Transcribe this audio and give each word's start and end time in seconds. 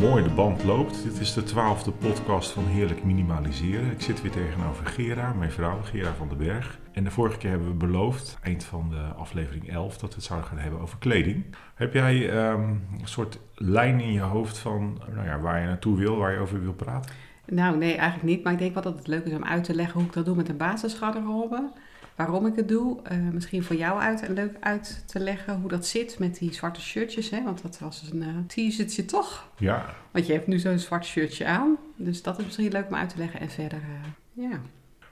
mooi, 0.00 0.22
de 0.22 0.30
band 0.30 0.64
loopt. 0.64 1.02
Dit 1.02 1.20
is 1.20 1.34
de 1.34 1.42
twaalfde 1.42 1.90
podcast 1.90 2.50
van 2.50 2.64
Heerlijk 2.64 3.04
Minimaliseren. 3.04 3.90
Ik 3.90 4.00
zit 4.00 4.22
weer 4.22 4.30
tegenover 4.30 4.86
Gera, 4.86 5.32
mijn 5.32 5.50
vrouw, 5.50 5.80
Gera 5.82 6.12
van 6.12 6.28
den 6.28 6.38
Berg. 6.38 6.78
En 6.92 7.04
de 7.04 7.10
vorige 7.10 7.38
keer 7.38 7.50
hebben 7.50 7.68
we 7.68 7.74
beloofd, 7.74 8.38
eind 8.42 8.64
van 8.64 8.90
de 8.90 9.14
aflevering 9.16 9.70
11, 9.70 9.98
dat 9.98 10.08
we 10.08 10.14
het 10.14 10.24
zouden 10.24 10.48
gaan 10.48 10.58
hebben 10.58 10.80
over 10.80 10.98
kleding. 10.98 11.44
Heb 11.74 11.92
jij 11.92 12.30
ehm, 12.30 12.60
een 12.70 13.00
soort 13.04 13.38
lijn 13.54 14.00
in 14.00 14.12
je 14.12 14.20
hoofd 14.20 14.58
van 14.58 15.00
nou 15.14 15.26
ja, 15.26 15.40
waar 15.40 15.60
je 15.60 15.66
naartoe 15.66 15.96
wil, 15.96 16.16
waar 16.16 16.32
je 16.32 16.38
over 16.38 16.62
wil 16.62 16.74
praten? 16.74 17.14
Nou, 17.46 17.76
nee, 17.76 17.94
eigenlijk 17.94 18.28
niet. 18.28 18.44
Maar 18.44 18.52
ik 18.52 18.58
denk 18.58 18.74
wel 18.74 18.82
dat 18.82 18.96
het 18.96 19.06
leuk 19.06 19.24
is 19.24 19.32
om 19.32 19.44
uit 19.44 19.64
te 19.64 19.74
leggen 19.74 19.94
hoe 19.94 20.08
ik 20.08 20.14
dat 20.14 20.24
doe 20.24 20.36
met 20.36 20.48
een 20.48 20.56
basisgarderobe 20.56 21.70
waarom 22.18 22.46
ik 22.46 22.56
het 22.56 22.68
doe. 22.68 22.98
Uh, 23.12 23.18
misschien 23.32 23.62
voor 23.62 23.76
jou 23.76 24.00
uit, 24.00 24.28
leuk 24.28 24.56
uit 24.60 25.02
te 25.06 25.20
leggen 25.20 25.60
hoe 25.60 25.68
dat 25.68 25.86
zit 25.86 26.18
met 26.18 26.38
die 26.38 26.52
zwarte 26.52 26.80
shirtjes. 26.80 27.30
Hè? 27.30 27.42
Want 27.42 27.62
dat 27.62 27.78
was 27.78 28.10
een 28.12 28.22
uh, 28.22 28.36
t-shirtje 28.46 29.04
toch? 29.04 29.48
Ja. 29.56 29.94
Want 30.10 30.26
je 30.26 30.32
hebt 30.32 30.46
nu 30.46 30.58
zo'n 30.58 30.78
zwart 30.78 31.04
shirtje 31.04 31.46
aan. 31.46 31.76
Dus 31.96 32.22
dat 32.22 32.38
is 32.38 32.44
misschien 32.44 32.72
leuk 32.72 32.86
om 32.86 32.94
uit 32.94 33.08
te 33.08 33.18
leggen. 33.18 33.40
En 33.40 33.50
verder, 33.50 33.78
uh, 33.78 34.48
ja. 34.50 34.60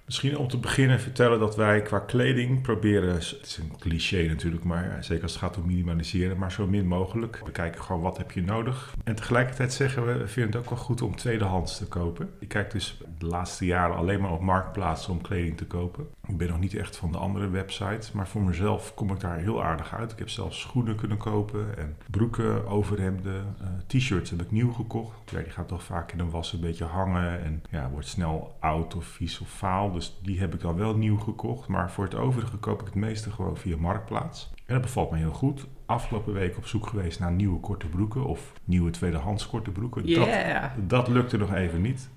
Misschien 0.07 0.37
om 0.37 0.49
te 0.49 0.59
beginnen 0.59 1.01
vertellen 1.01 1.39
dat 1.39 1.57
wij 1.57 1.83
qua 1.83 1.99
kleding 1.99 2.63
proberen, 2.63 3.15
het 3.15 3.39
is 3.43 3.57
een 3.57 3.79
cliché 3.79 4.27
natuurlijk, 4.27 4.65
maar 4.65 4.97
zeker 5.01 5.23
als 5.23 5.33
het 5.33 5.41
gaat 5.41 5.57
om 5.57 5.67
minimaliseren, 5.67 6.39
maar 6.39 6.53
zo 6.53 6.67
min 6.67 6.87
mogelijk. 6.87 7.41
We 7.45 7.51
kijken 7.51 7.83
gewoon 7.83 8.03
wat 8.03 8.17
heb 8.17 8.31
je 8.31 8.43
nodig. 8.43 8.95
En 9.05 9.15
tegelijkertijd 9.15 9.73
zeggen 9.73 10.07
we, 10.07 10.13
we 10.13 10.29
vinden 10.29 10.53
het 10.53 10.61
ook 10.61 10.71
wel 10.71 10.85
goed 10.85 11.03
om 11.03 11.17
tweedehands 11.17 11.79
te 11.79 11.87
kopen. 11.87 12.31
Ik 12.39 12.49
kijk 12.49 12.71
dus 12.71 12.99
de 13.19 13.27
laatste 13.27 13.65
jaren 13.65 13.97
alleen 13.97 14.21
maar 14.21 14.33
op 14.33 14.41
marktplaatsen 14.41 15.13
om 15.13 15.21
kleding 15.21 15.57
te 15.57 15.67
kopen. 15.67 16.07
Ik 16.29 16.37
ben 16.37 16.49
nog 16.49 16.59
niet 16.59 16.75
echt 16.75 16.97
van 16.97 17.13
de 17.13 17.19
andere 17.19 17.49
websites, 17.49 18.13
maar 18.13 18.29
voor 18.29 18.43
mezelf 18.43 18.95
kom 18.95 19.11
ik 19.11 19.21
daar 19.21 19.37
heel 19.37 19.65
aardig 19.65 19.95
uit. 19.95 20.13
Ik 20.13 20.19
heb 20.19 20.29
zelfs 20.29 20.61
schoenen 20.61 20.97
kunnen 20.97 21.17
kopen 21.17 21.79
en 21.79 21.97
broeken, 22.11 22.67
overhemden, 22.67 23.57
uh, 23.63 23.69
t-shirts 23.87 24.31
heb 24.31 24.43
ik 24.43 24.51
nieuw 24.51 24.73
gekocht. 24.73 25.31
Ja, 25.31 25.39
die 25.39 25.51
gaat 25.51 25.69
toch 25.69 25.83
vaak 25.83 26.13
in 26.13 26.19
een 26.19 26.31
was 26.31 26.53
een 26.53 26.61
beetje 26.61 26.85
hangen 26.85 27.45
en 27.45 27.63
ja, 27.71 27.91
wordt 27.91 28.07
snel 28.07 28.57
oud 28.61 28.97
of 28.97 29.05
vies 29.05 29.41
of 29.41 29.49
faal. 29.49 29.93
Dus 29.93 30.19
die 30.23 30.39
heb 30.39 30.55
ik 30.55 30.61
dan 30.61 30.77
wel 30.77 30.97
nieuw 30.97 31.19
gekocht. 31.19 31.69
Maar 31.69 31.91
voor 31.91 32.05
het 32.05 32.15
overige 32.15 32.57
koop 32.57 32.81
ik 32.81 32.87
het 32.87 32.95
meeste 32.95 33.31
gewoon 33.31 33.57
via 33.57 33.77
Marktplaats. 33.77 34.51
En 34.67 34.75
dat 34.75 34.83
bevalt 34.83 35.11
me 35.11 35.17
heel 35.17 35.33
goed. 35.33 35.67
Afgelopen 35.87 36.33
week 36.33 36.57
op 36.57 36.67
zoek 36.67 36.87
geweest 36.87 37.21
naar 37.21 37.33
nieuwe 37.33 37.61
korte 37.61 37.87
broeken 37.89 38.25
of 38.25 38.53
nieuwe 38.65 38.91
tweedehands 38.91 39.47
korte 39.47 39.71
broeken. 39.71 40.07
Yeah. 40.07 40.63
Dat, 40.63 40.91
dat 40.91 41.09
lukte 41.09 41.37
nog 41.37 41.53
even 41.53 41.81
niet. 41.81 42.09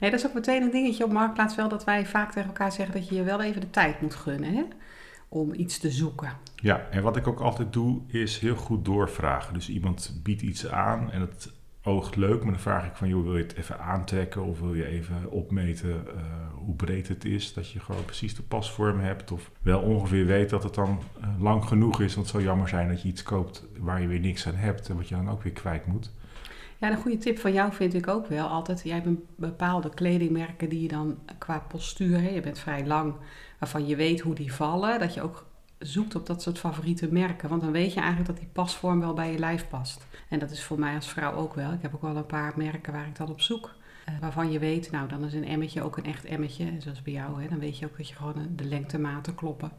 Nee, 0.00 0.10
dat 0.10 0.18
is 0.20 0.26
ook 0.26 0.34
meteen 0.34 0.62
een 0.62 0.70
dingetje 0.70 1.04
op 1.04 1.12
Marktplaats 1.12 1.54
wel 1.54 1.68
dat 1.68 1.84
wij 1.84 2.06
vaak 2.06 2.32
tegen 2.32 2.48
elkaar 2.48 2.72
zeggen 2.72 2.94
dat 2.94 3.08
je 3.08 3.14
je 3.14 3.22
wel 3.22 3.42
even 3.42 3.60
de 3.60 3.70
tijd 3.70 4.00
moet 4.00 4.14
gunnen 4.14 4.54
hè? 4.54 4.64
om 5.28 5.54
iets 5.54 5.78
te 5.78 5.90
zoeken. 5.90 6.32
Ja, 6.56 6.86
en 6.90 7.02
wat 7.02 7.16
ik 7.16 7.26
ook 7.26 7.40
altijd 7.40 7.72
doe 7.72 8.00
is 8.06 8.38
heel 8.38 8.56
goed 8.56 8.84
doorvragen. 8.84 9.54
Dus 9.54 9.68
iemand 9.68 10.20
biedt 10.22 10.42
iets 10.42 10.68
aan 10.68 11.10
en 11.10 11.20
het 11.20 11.52
oogt 11.86 12.16
leuk, 12.16 12.42
maar 12.42 12.52
dan 12.52 12.60
vraag 12.60 12.86
ik 12.86 12.96
van, 12.96 13.08
joh, 13.08 13.22
wil 13.22 13.36
je 13.36 13.42
het 13.42 13.56
even 13.56 13.80
aantrekken 13.80 14.44
of 14.44 14.60
wil 14.60 14.74
je 14.74 14.86
even 14.86 15.30
opmeten 15.30 15.88
uh, 15.88 16.22
hoe 16.54 16.74
breed 16.74 17.08
het 17.08 17.24
is, 17.24 17.52
dat 17.52 17.70
je 17.70 17.80
gewoon 17.80 18.04
precies 18.04 18.34
de 18.34 18.42
pasvorm 18.42 19.00
hebt 19.00 19.32
of 19.32 19.50
wel 19.62 19.80
ongeveer 19.80 20.26
weet 20.26 20.50
dat 20.50 20.62
het 20.62 20.74
dan 20.74 21.02
uh, 21.20 21.28
lang 21.42 21.64
genoeg 21.64 22.00
is, 22.00 22.14
want 22.14 22.26
het 22.26 22.36
zou 22.36 22.42
jammer 22.42 22.68
zijn 22.68 22.88
dat 22.88 23.02
je 23.02 23.08
iets 23.08 23.22
koopt 23.22 23.64
waar 23.78 24.00
je 24.00 24.06
weer 24.06 24.20
niks 24.20 24.46
aan 24.46 24.54
hebt 24.54 24.88
en 24.88 24.96
wat 24.96 25.08
je 25.08 25.14
dan 25.14 25.30
ook 25.30 25.42
weer 25.42 25.52
kwijt 25.52 25.86
moet. 25.86 26.12
Ja, 26.78 26.90
een 26.90 26.96
goede 26.96 27.18
tip 27.18 27.38
van 27.38 27.52
jou 27.52 27.72
vind 27.72 27.94
ik 27.94 28.08
ook 28.08 28.26
wel 28.26 28.46
altijd. 28.46 28.82
Jij 28.84 29.00
hebt 29.00 29.18
bepaalde 29.36 29.90
kledingmerken 29.90 30.68
die 30.68 30.82
je 30.82 30.88
dan 30.88 31.18
qua 31.38 31.58
postuur, 31.58 32.20
hè, 32.20 32.28
je 32.28 32.40
bent 32.40 32.58
vrij 32.58 32.86
lang, 32.86 33.14
waarvan 33.58 33.86
je 33.86 33.96
weet 33.96 34.20
hoe 34.20 34.34
die 34.34 34.52
vallen, 34.52 34.98
dat 34.98 35.14
je 35.14 35.22
ook 35.22 35.46
zoekt 35.78 36.14
op 36.14 36.26
dat 36.26 36.42
soort 36.42 36.58
favoriete 36.58 37.12
merken. 37.12 37.48
Want 37.48 37.62
dan 37.62 37.72
weet 37.72 37.92
je 37.92 38.00
eigenlijk 38.00 38.28
dat 38.28 38.38
die 38.38 38.48
pasvorm 38.52 39.00
wel 39.00 39.14
bij 39.14 39.32
je 39.32 39.38
lijf 39.38 39.68
past. 39.68 40.06
En 40.28 40.38
dat 40.38 40.50
is 40.50 40.64
voor 40.64 40.78
mij 40.78 40.94
als 40.94 41.08
vrouw 41.08 41.32
ook 41.32 41.54
wel. 41.54 41.72
Ik 41.72 41.82
heb 41.82 41.94
ook 41.94 42.02
wel 42.02 42.16
een 42.16 42.26
paar 42.26 42.52
merken 42.56 42.92
waar 42.92 43.06
ik 43.06 43.16
dan 43.16 43.28
op 43.28 43.40
zoek. 43.40 43.74
Uh, 44.08 44.14
waarvan 44.20 44.50
je 44.50 44.58
weet, 44.58 44.90
nou 44.90 45.08
dan 45.08 45.24
is 45.24 45.34
een 45.34 45.44
emmetje 45.44 45.82
ook 45.82 45.96
een 45.96 46.04
echt 46.04 46.24
emmetje. 46.24 46.64
En 46.64 46.82
zoals 46.82 47.02
bij 47.02 47.12
jou, 47.12 47.42
hè, 47.42 47.48
dan 47.48 47.58
weet 47.58 47.78
je 47.78 47.86
ook 47.86 47.96
dat 47.96 48.08
je 48.08 48.14
gewoon 48.14 48.46
de 48.56 48.64
lengtematen 48.64 49.34
kloppen. 49.34 49.72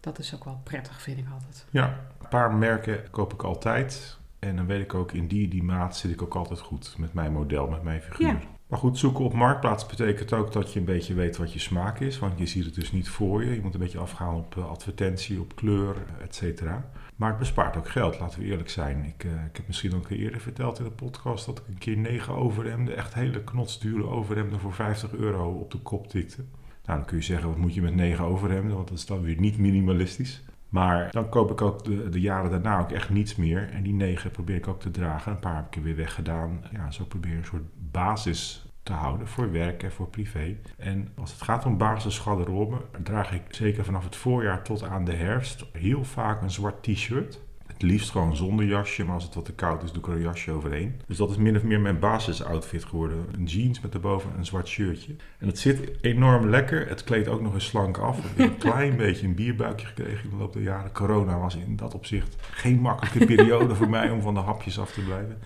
Dat 0.00 0.18
is 0.18 0.34
ook 0.34 0.44
wel 0.44 0.60
prettig, 0.64 1.02
vind 1.02 1.18
ik 1.18 1.26
altijd. 1.32 1.66
Ja, 1.70 2.00
een 2.20 2.28
paar 2.28 2.54
merken 2.54 3.10
koop 3.10 3.32
ik 3.32 3.42
altijd. 3.42 4.18
En 4.44 4.56
dan 4.56 4.66
weet 4.66 4.82
ik 4.82 4.94
ook, 4.94 5.12
in 5.12 5.26
die, 5.26 5.48
die 5.48 5.62
maat 5.62 5.96
zit 5.96 6.10
ik 6.10 6.22
ook 6.22 6.34
altijd 6.34 6.60
goed 6.60 6.94
met 6.98 7.14
mijn 7.14 7.32
model, 7.32 7.68
met 7.68 7.82
mijn 7.82 8.02
figuur. 8.02 8.26
Ja. 8.26 8.40
Maar 8.66 8.78
goed, 8.78 8.98
zoeken 8.98 9.24
op 9.24 9.32
Marktplaats 9.32 9.86
betekent 9.86 10.32
ook 10.32 10.52
dat 10.52 10.72
je 10.72 10.78
een 10.78 10.84
beetje 10.84 11.14
weet 11.14 11.36
wat 11.36 11.52
je 11.52 11.58
smaak 11.58 12.00
is. 12.00 12.18
Want 12.18 12.38
je 12.38 12.46
ziet 12.46 12.64
het 12.64 12.74
dus 12.74 12.92
niet 12.92 13.08
voor 13.08 13.44
je. 13.44 13.54
Je 13.54 13.60
moet 13.60 13.74
een 13.74 13.80
beetje 13.80 13.98
afgaan 13.98 14.34
op 14.34 14.54
uh, 14.54 14.70
advertentie, 14.70 15.40
op 15.40 15.56
kleur, 15.56 15.96
et 16.22 16.34
cetera. 16.34 16.90
Maar 17.16 17.28
het 17.28 17.38
bespaart 17.38 17.76
ook 17.76 17.88
geld, 17.88 18.18
laten 18.18 18.40
we 18.40 18.46
eerlijk 18.46 18.70
zijn. 18.70 19.04
Ik, 19.04 19.24
uh, 19.24 19.32
ik 19.32 19.56
heb 19.56 19.66
misschien 19.66 19.94
ook 19.94 20.10
eerder 20.10 20.40
verteld 20.40 20.78
in 20.78 20.84
de 20.84 20.90
podcast 20.90 21.46
dat 21.46 21.58
ik 21.58 21.64
een 21.68 21.78
keer 21.78 21.96
negen 21.96 22.34
overhemden, 22.34 22.96
echt 22.96 23.14
hele 23.14 23.44
knotsdure 23.44 24.06
overhemden 24.06 24.60
voor 24.60 24.72
50 24.72 25.12
euro 25.12 25.50
op 25.52 25.70
de 25.70 25.78
kop 25.78 26.08
tikte. 26.08 26.44
Nou, 26.84 26.98
dan 26.98 27.04
kun 27.04 27.16
je 27.16 27.22
zeggen, 27.22 27.48
wat 27.48 27.58
moet 27.58 27.74
je 27.74 27.82
met 27.82 27.94
negen 27.94 28.24
overhemden? 28.24 28.76
Want 28.76 28.88
dat 28.88 28.98
is 28.98 29.06
dan 29.06 29.22
weer 29.22 29.40
niet 29.40 29.58
minimalistisch. 29.58 30.42
Maar 30.74 31.10
dan 31.10 31.28
koop 31.28 31.50
ik 31.50 31.62
ook 31.62 31.84
de, 31.84 32.08
de, 32.08 32.20
jaren 32.20 32.50
daarna 32.50 32.80
ook 32.80 32.90
echt 32.90 33.10
niets 33.10 33.36
meer. 33.36 33.70
En 33.70 33.82
die 33.82 33.94
negen 33.94 34.30
probeer 34.30 34.56
ik 34.56 34.68
ook 34.68 34.80
te 34.80 34.90
dragen. 34.90 35.32
Een 35.32 35.38
paar 35.38 35.56
heb 35.56 35.66
ik 35.66 35.76
er 35.76 35.82
weer 35.82 35.96
weggedaan. 35.96 36.64
Ja, 36.72 36.90
zo 36.90 37.04
probeer 37.04 37.32
ik 37.32 37.38
een 37.38 37.44
soort 37.44 37.90
basis 37.92 38.66
te 38.82 38.92
houden 38.92 39.28
voor 39.28 39.52
werk 39.52 39.82
en 39.82 39.92
voor 39.92 40.08
privé. 40.08 40.56
En 40.76 41.08
als 41.16 41.32
het 41.32 41.42
gaat 41.42 41.66
om 41.66 41.76
basisgarderobe, 41.76 42.76
draag 43.02 43.32
ik 43.32 43.42
zeker 43.48 43.84
vanaf 43.84 44.04
het 44.04 44.16
voorjaar 44.16 44.62
tot 44.62 44.82
aan 44.82 45.04
de 45.04 45.14
herfst 45.14 45.64
heel 45.72 46.04
vaak 46.04 46.42
een 46.42 46.50
zwart 46.50 46.82
t-shirt. 46.82 47.40
Het 47.84 47.92
liefst 47.92 48.10
gewoon 48.10 48.36
zonder 48.36 48.64
jasje, 48.66 49.04
maar 49.04 49.14
als 49.14 49.24
het 49.24 49.34
wat 49.34 49.44
te 49.44 49.52
koud 49.52 49.82
is, 49.82 49.92
doe 49.92 50.02
ik 50.02 50.08
er 50.08 50.14
een 50.14 50.20
jasje 50.20 50.50
overheen. 50.50 51.00
Dus 51.06 51.16
dat 51.16 51.30
is 51.30 51.36
min 51.36 51.56
of 51.56 51.62
meer 51.62 51.80
mijn 51.80 51.98
basisoutfit 51.98 52.84
geworden. 52.84 53.26
Een 53.32 53.44
jeans 53.44 53.80
met 53.80 53.94
erboven 53.94 54.30
een 54.36 54.44
zwart 54.44 54.68
shirtje. 54.68 55.16
En 55.38 55.46
het 55.46 55.58
zit 55.58 55.90
enorm 56.00 56.48
lekker. 56.48 56.88
Het 56.88 57.04
kleedt 57.04 57.28
ook 57.28 57.40
nog 57.40 57.54
eens 57.54 57.66
slank 57.66 57.98
af. 57.98 58.18
Ik 58.18 58.24
heb 58.36 58.48
een 58.48 58.56
klein 58.70 58.96
beetje 58.96 59.26
een 59.26 59.34
bierbuikje 59.34 59.86
gekregen 59.86 60.24
in 60.24 60.30
de 60.30 60.36
loop 60.36 60.52
der 60.52 60.62
jaren. 60.62 60.92
Corona 60.92 61.38
was 61.38 61.56
in 61.56 61.76
dat 61.76 61.94
opzicht 61.94 62.36
geen 62.50 62.80
makkelijke 62.80 63.24
periode 63.34 63.74
voor 63.74 63.90
mij 63.90 64.10
om 64.10 64.20
van 64.20 64.34
de 64.34 64.40
hapjes 64.40 64.78
af 64.78 64.92
te 64.92 65.00
blijven. 65.00 65.38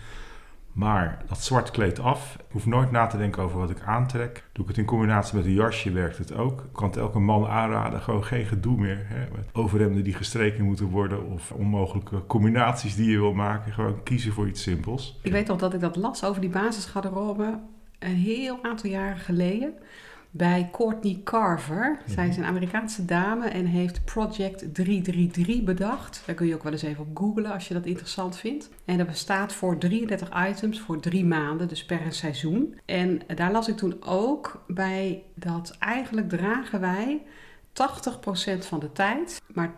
Maar 0.73 1.23
dat 1.29 1.45
zwart 1.45 1.71
kleedt 1.71 1.99
af. 1.99 2.34
Ik 2.34 2.53
hoef 2.53 2.67
nooit 2.67 2.91
na 2.91 3.06
te 3.06 3.17
denken 3.17 3.43
over 3.43 3.59
wat 3.59 3.71
ik 3.71 3.83
aantrek. 3.87 4.45
Doe 4.53 4.62
ik 4.62 4.69
het 4.69 4.79
in 4.79 4.84
combinatie 4.84 5.37
met 5.37 5.45
een 5.45 5.53
jasje, 5.53 5.93
werkt 5.93 6.19
het 6.19 6.34
ook. 6.34 6.61
Ik 6.61 6.73
kan 6.73 6.89
het 6.89 6.97
elke 6.97 7.19
man 7.19 7.47
aanraden. 7.47 8.01
Gewoon 8.01 8.25
geen 8.25 8.47
gedoe 8.47 8.77
meer. 8.77 9.01
Hè? 9.05 9.19
Met 9.37 9.49
overhemden 9.53 10.05
die 10.05 10.15
gestreken 10.15 10.65
moeten 10.65 10.87
worden. 10.87 11.27
Of 11.27 11.53
onmogelijke 11.53 12.27
combinaties 12.27 12.95
die 12.95 13.11
je 13.11 13.19
wil 13.19 13.34
maken. 13.34 13.73
Gewoon 13.73 14.03
kiezen 14.03 14.33
voor 14.33 14.49
iets 14.49 14.62
simpels. 14.62 15.19
Ik 15.23 15.33
weet 15.33 15.49
al 15.49 15.57
dat 15.57 15.75
ik 15.75 15.81
dat 15.81 15.97
las 15.97 16.25
over 16.25 16.41
die 16.41 16.51
basisgarderobe 16.51 17.61
een 17.99 18.15
heel 18.15 18.59
aantal 18.62 18.91
jaren 18.91 19.19
geleden 19.19 19.75
bij 20.31 20.69
Courtney 20.72 21.21
Carver. 21.25 21.99
Zij 22.06 22.28
is 22.28 22.37
een 22.37 22.44
Amerikaanse 22.44 23.05
dame 23.05 23.49
en 23.49 23.66
heeft 23.66 24.05
Project 24.05 24.75
333 24.75 25.62
bedacht. 25.62 26.22
Daar 26.27 26.34
kun 26.34 26.47
je 26.47 26.55
ook 26.55 26.62
wel 26.62 26.72
eens 26.72 26.83
even 26.83 27.06
op 27.09 27.16
googlen 27.19 27.53
als 27.53 27.69
je 27.69 27.75
dat 27.75 27.87
interessant 27.87 28.37
vindt. 28.37 28.71
En 28.84 28.99
dat 28.99 29.06
bestaat 29.06 29.53
voor 29.53 29.78
33 29.78 30.49
items 30.49 30.81
voor 30.81 31.00
drie 31.00 31.25
maanden, 31.25 31.69
dus 31.69 31.84
per 31.84 32.00
seizoen. 32.12 32.78
En 32.84 33.21
daar 33.34 33.53
las 33.53 33.69
ik 33.69 33.77
toen 33.77 33.97
ook 34.05 34.65
bij 34.66 35.22
dat 35.34 35.77
eigenlijk 35.78 36.28
dragen 36.28 36.81
wij 36.81 37.22
80% 37.72 38.59
van 38.59 38.81
de 38.81 38.93
tijd, 38.93 39.43
maar 39.55 39.75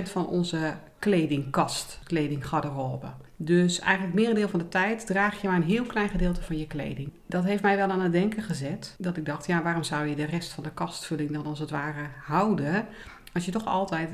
20% 0.00 0.02
van 0.02 0.26
onze 0.26 0.74
kledingkast, 0.98 2.00
kledinggarderobe. 2.04 3.06
Dus 3.44 3.78
eigenlijk 3.78 4.14
merendeel 4.14 4.48
van 4.48 4.58
de 4.58 4.68
tijd 4.68 5.06
draag 5.06 5.40
je 5.40 5.48
maar 5.48 5.56
een 5.56 5.62
heel 5.62 5.84
klein 5.84 6.08
gedeelte 6.08 6.42
van 6.42 6.58
je 6.58 6.66
kleding. 6.66 7.12
Dat 7.26 7.44
heeft 7.44 7.62
mij 7.62 7.76
wel 7.76 7.88
aan 7.88 8.00
het 8.00 8.12
denken 8.12 8.42
gezet. 8.42 8.94
Dat 8.98 9.16
ik 9.16 9.26
dacht, 9.26 9.46
ja, 9.46 9.62
waarom 9.62 9.82
zou 9.82 10.06
je 10.06 10.14
de 10.14 10.24
rest 10.24 10.52
van 10.52 10.64
de 10.64 10.72
kastvulling 10.72 11.30
dan 11.30 11.46
als 11.46 11.58
het 11.58 11.70
ware 11.70 12.06
houden? 12.22 12.86
Als 13.32 13.44
je 13.44 13.50
toch 13.50 13.66
altijd 13.66 14.10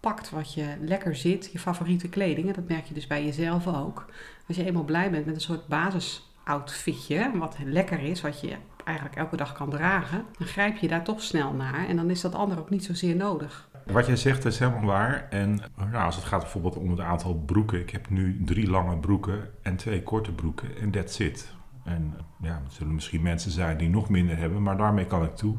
pakt 0.00 0.30
wat 0.30 0.54
je 0.54 0.66
lekker 0.80 1.16
zit, 1.16 1.50
je 1.52 1.58
favoriete 1.58 2.08
kleding. 2.08 2.46
En 2.46 2.52
dat 2.52 2.68
merk 2.68 2.84
je 2.84 2.94
dus 2.94 3.06
bij 3.06 3.24
jezelf 3.24 3.66
ook. 3.66 4.06
Als 4.48 4.56
je 4.56 4.64
eenmaal 4.64 4.84
blij 4.84 5.10
bent 5.10 5.26
met 5.26 5.34
een 5.34 5.40
soort 5.40 5.66
basisoutfitje, 5.66 7.30
wat 7.34 7.56
lekker 7.64 8.00
is, 8.00 8.20
wat 8.20 8.40
je 8.40 8.56
eigenlijk 8.84 9.16
elke 9.18 9.36
dag 9.36 9.52
kan 9.52 9.70
dragen, 9.70 10.24
dan 10.38 10.46
grijp 10.46 10.76
je 10.76 10.88
daar 10.88 11.04
toch 11.04 11.22
snel 11.22 11.52
naar. 11.52 11.88
En 11.88 11.96
dan 11.96 12.10
is 12.10 12.20
dat 12.20 12.34
andere 12.34 12.60
ook 12.60 12.70
niet 12.70 12.84
zozeer 12.84 13.16
nodig. 13.16 13.67
Wat 13.92 14.06
jij 14.06 14.16
zegt 14.16 14.44
is 14.44 14.58
helemaal 14.58 14.84
waar. 14.84 15.26
En 15.30 15.60
nou, 15.76 16.04
als 16.04 16.16
het 16.16 16.24
gaat 16.24 16.40
bijvoorbeeld 16.40 16.76
om 16.76 16.90
het 16.90 17.00
aantal 17.00 17.34
broeken. 17.34 17.80
Ik 17.80 17.90
heb 17.90 18.10
nu 18.10 18.44
drie 18.44 18.70
lange 18.70 18.96
broeken 18.96 19.50
en 19.62 19.76
twee 19.76 20.02
korte 20.02 20.32
broeken. 20.32 20.76
En 20.80 20.90
that's 20.90 21.18
it. 21.18 21.54
En 21.84 22.14
ja, 22.40 22.54
er 22.54 22.70
zullen 22.70 22.94
misschien 22.94 23.22
mensen 23.22 23.50
zijn 23.50 23.76
die 23.76 23.88
nog 23.88 24.08
minder 24.08 24.36
hebben. 24.36 24.62
Maar 24.62 24.76
daarmee 24.76 25.06
kan 25.06 25.24
ik 25.24 25.36
toe. 25.36 25.56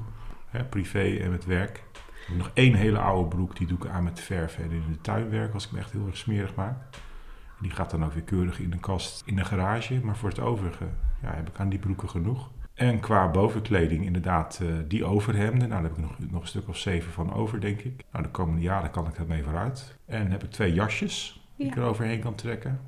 Hè, 0.48 0.64
privé 0.64 1.18
en 1.18 1.31
met 1.31 1.46
werk. 1.46 1.84
Ik 1.94 2.26
heb 2.28 2.38
nog 2.38 2.52
één 2.54 2.74
hele 2.74 3.00
oude 3.00 3.28
broek. 3.28 3.56
Die 3.56 3.68
doe 3.68 3.78
ik 3.78 3.86
aan 3.86 4.04
met 4.04 4.20
verf 4.20 4.58
en 4.58 4.72
in 4.72 4.84
de 4.92 5.02
tuin 5.02 5.30
werk. 5.30 5.54
Als 5.54 5.66
ik 5.66 5.72
me 5.72 5.80
echt 5.80 5.92
heel 5.92 6.06
erg 6.06 6.18
smerig 6.18 6.56
maak. 6.56 6.78
En 7.58 7.62
die 7.62 7.72
gaat 7.72 7.92
dan 7.92 8.06
ook 8.06 8.14
weer 8.14 8.24
keurig 8.24 8.60
in 8.60 8.70
de 8.70 8.80
kast 8.80 9.24
in 9.25 9.36
de 9.36 9.46
garage. 9.46 10.00
Maar 10.04 10.18
voor 10.18 10.30
het 10.30 10.40
overige 10.40 10.86
ja, 11.22 11.34
heb 11.34 11.50
ik 11.50 11.60
aan 11.60 11.70
die 11.70 11.80
broeken 11.80 12.10
genoeg. 12.10 12.50
En 12.80 13.00
qua 13.00 13.30
bovenkleding 13.30 14.06
inderdaad 14.06 14.60
uh, 14.64 14.70
die 14.88 15.06
overhemden. 15.06 15.70
Nou, 15.70 15.81
daar 15.81 15.92
heb 15.92 15.92
ik 15.92 15.98
nog, 15.98 16.31
nog 16.31 16.42
een 16.42 16.48
stuk 16.48 16.68
of 16.68 16.78
zeven 16.78 17.12
van 17.12 17.34
over, 17.34 17.62
denk 17.62 17.80
ik. 17.81 18.04
Nou, 18.12 18.24
de 18.24 18.30
komende 18.30 18.62
jaren 18.62 18.92
kan 18.92 19.08
ik 19.08 19.18
dat 19.18 19.28
mee 19.28 19.44
vooruit. 19.44 19.96
En 20.06 20.31
heb 20.31 20.44
ik 20.44 20.52
twee 20.52 20.74
jasjes 20.74 21.42
die 21.56 21.66
ja. 21.66 21.72
ik 21.72 21.78
er 21.78 21.84
overheen 21.84 22.20
kan 22.20 22.36
trekken. 22.36 22.80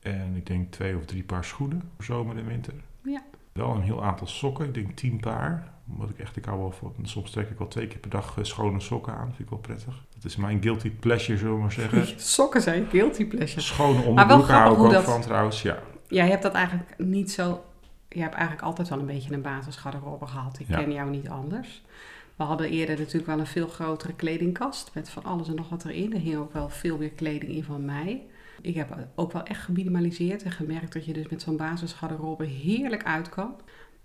En 0.00 0.32
ik 0.36 0.46
denk 0.46 0.72
twee 0.72 0.96
of 0.96 1.04
drie 1.04 1.22
paar 1.22 1.44
schoenen 1.44 1.82
voor 1.94 2.04
zomer 2.04 2.36
en 2.36 2.46
winter. 2.46 2.72
Ja. 3.02 3.22
Wel 3.52 3.74
een 3.74 3.82
heel 3.82 4.04
aantal 4.04 4.26
sokken. 4.26 4.66
Ik 4.66 4.74
denk 4.74 4.96
tien 4.96 5.20
paar. 5.20 5.72
Omdat 5.88 6.10
ik 6.10 6.18
echt, 6.18 6.36
ik 6.36 6.44
hou 6.44 6.58
wel 6.58 6.70
van, 6.70 6.94
soms 7.02 7.30
trek 7.30 7.50
ik 7.50 7.58
wel 7.58 7.68
twee 7.68 7.86
keer 7.86 7.98
per 7.98 8.10
dag 8.10 8.38
eh, 8.38 8.44
schone 8.44 8.80
sokken 8.80 9.14
aan. 9.14 9.26
vind 9.26 9.38
ik 9.38 9.48
wel 9.48 9.58
prettig. 9.58 10.04
Dat 10.14 10.24
is 10.24 10.36
mijn 10.36 10.62
guilty 10.62 10.90
pleasure, 10.90 11.38
zullen 11.38 11.54
we 11.54 11.60
maar 11.60 11.72
zeggen. 11.72 12.06
Sokken 12.20 12.62
zijn 12.62 12.86
guilty 12.90 13.26
pleasure. 13.26 13.60
Schone 13.60 14.02
onderbroeken 14.02 14.54
hou 14.54 14.74
ik 14.74 14.80
ook 14.80 14.90
dat- 14.90 15.04
van 15.04 15.20
trouwens, 15.20 15.62
ja. 15.62 15.78
Je 16.08 16.20
hebt 16.20 16.42
dat 16.42 16.52
eigenlijk 16.52 16.94
niet 16.98 17.32
zo... 17.32 17.64
Je 18.14 18.20
hebt 18.20 18.34
eigenlijk 18.34 18.62
altijd 18.66 18.88
wel 18.88 18.98
een 18.98 19.06
beetje 19.06 19.32
een 19.34 19.42
basisgarderobe 19.42 20.26
gehad. 20.26 20.58
Ik 20.58 20.68
Ja. 20.68 20.76
ken 20.78 20.92
jou 20.92 21.10
niet 21.10 21.28
anders. 21.28 21.82
We 22.36 22.44
hadden 22.44 22.70
eerder 22.70 22.98
natuurlijk 22.98 23.26
wel 23.26 23.38
een 23.38 23.46
veel 23.46 23.68
grotere 23.68 24.14
kledingkast 24.14 24.90
met 24.94 25.08
van 25.10 25.24
alles 25.24 25.48
en 25.48 25.54
nog 25.54 25.68
wat 25.68 25.84
erin. 25.84 26.12
Er 26.12 26.20
hing 26.20 26.36
ook 26.36 26.52
wel 26.52 26.68
veel 26.68 26.98
meer 26.98 27.10
kleding 27.10 27.52
in 27.52 27.64
van 27.64 27.84
mij. 27.84 28.26
Ik 28.60 28.74
heb 28.74 28.96
ook 29.14 29.32
wel 29.32 29.42
echt 29.42 29.62
geminimaliseerd 29.62 30.42
en 30.42 30.50
gemerkt 30.50 30.92
dat 30.92 31.04
je 31.04 31.12
dus 31.12 31.28
met 31.28 31.42
zo'n 31.42 31.56
basisgarderobe 31.56 32.44
heerlijk 32.44 33.04
uit 33.04 33.28
kan. 33.28 33.54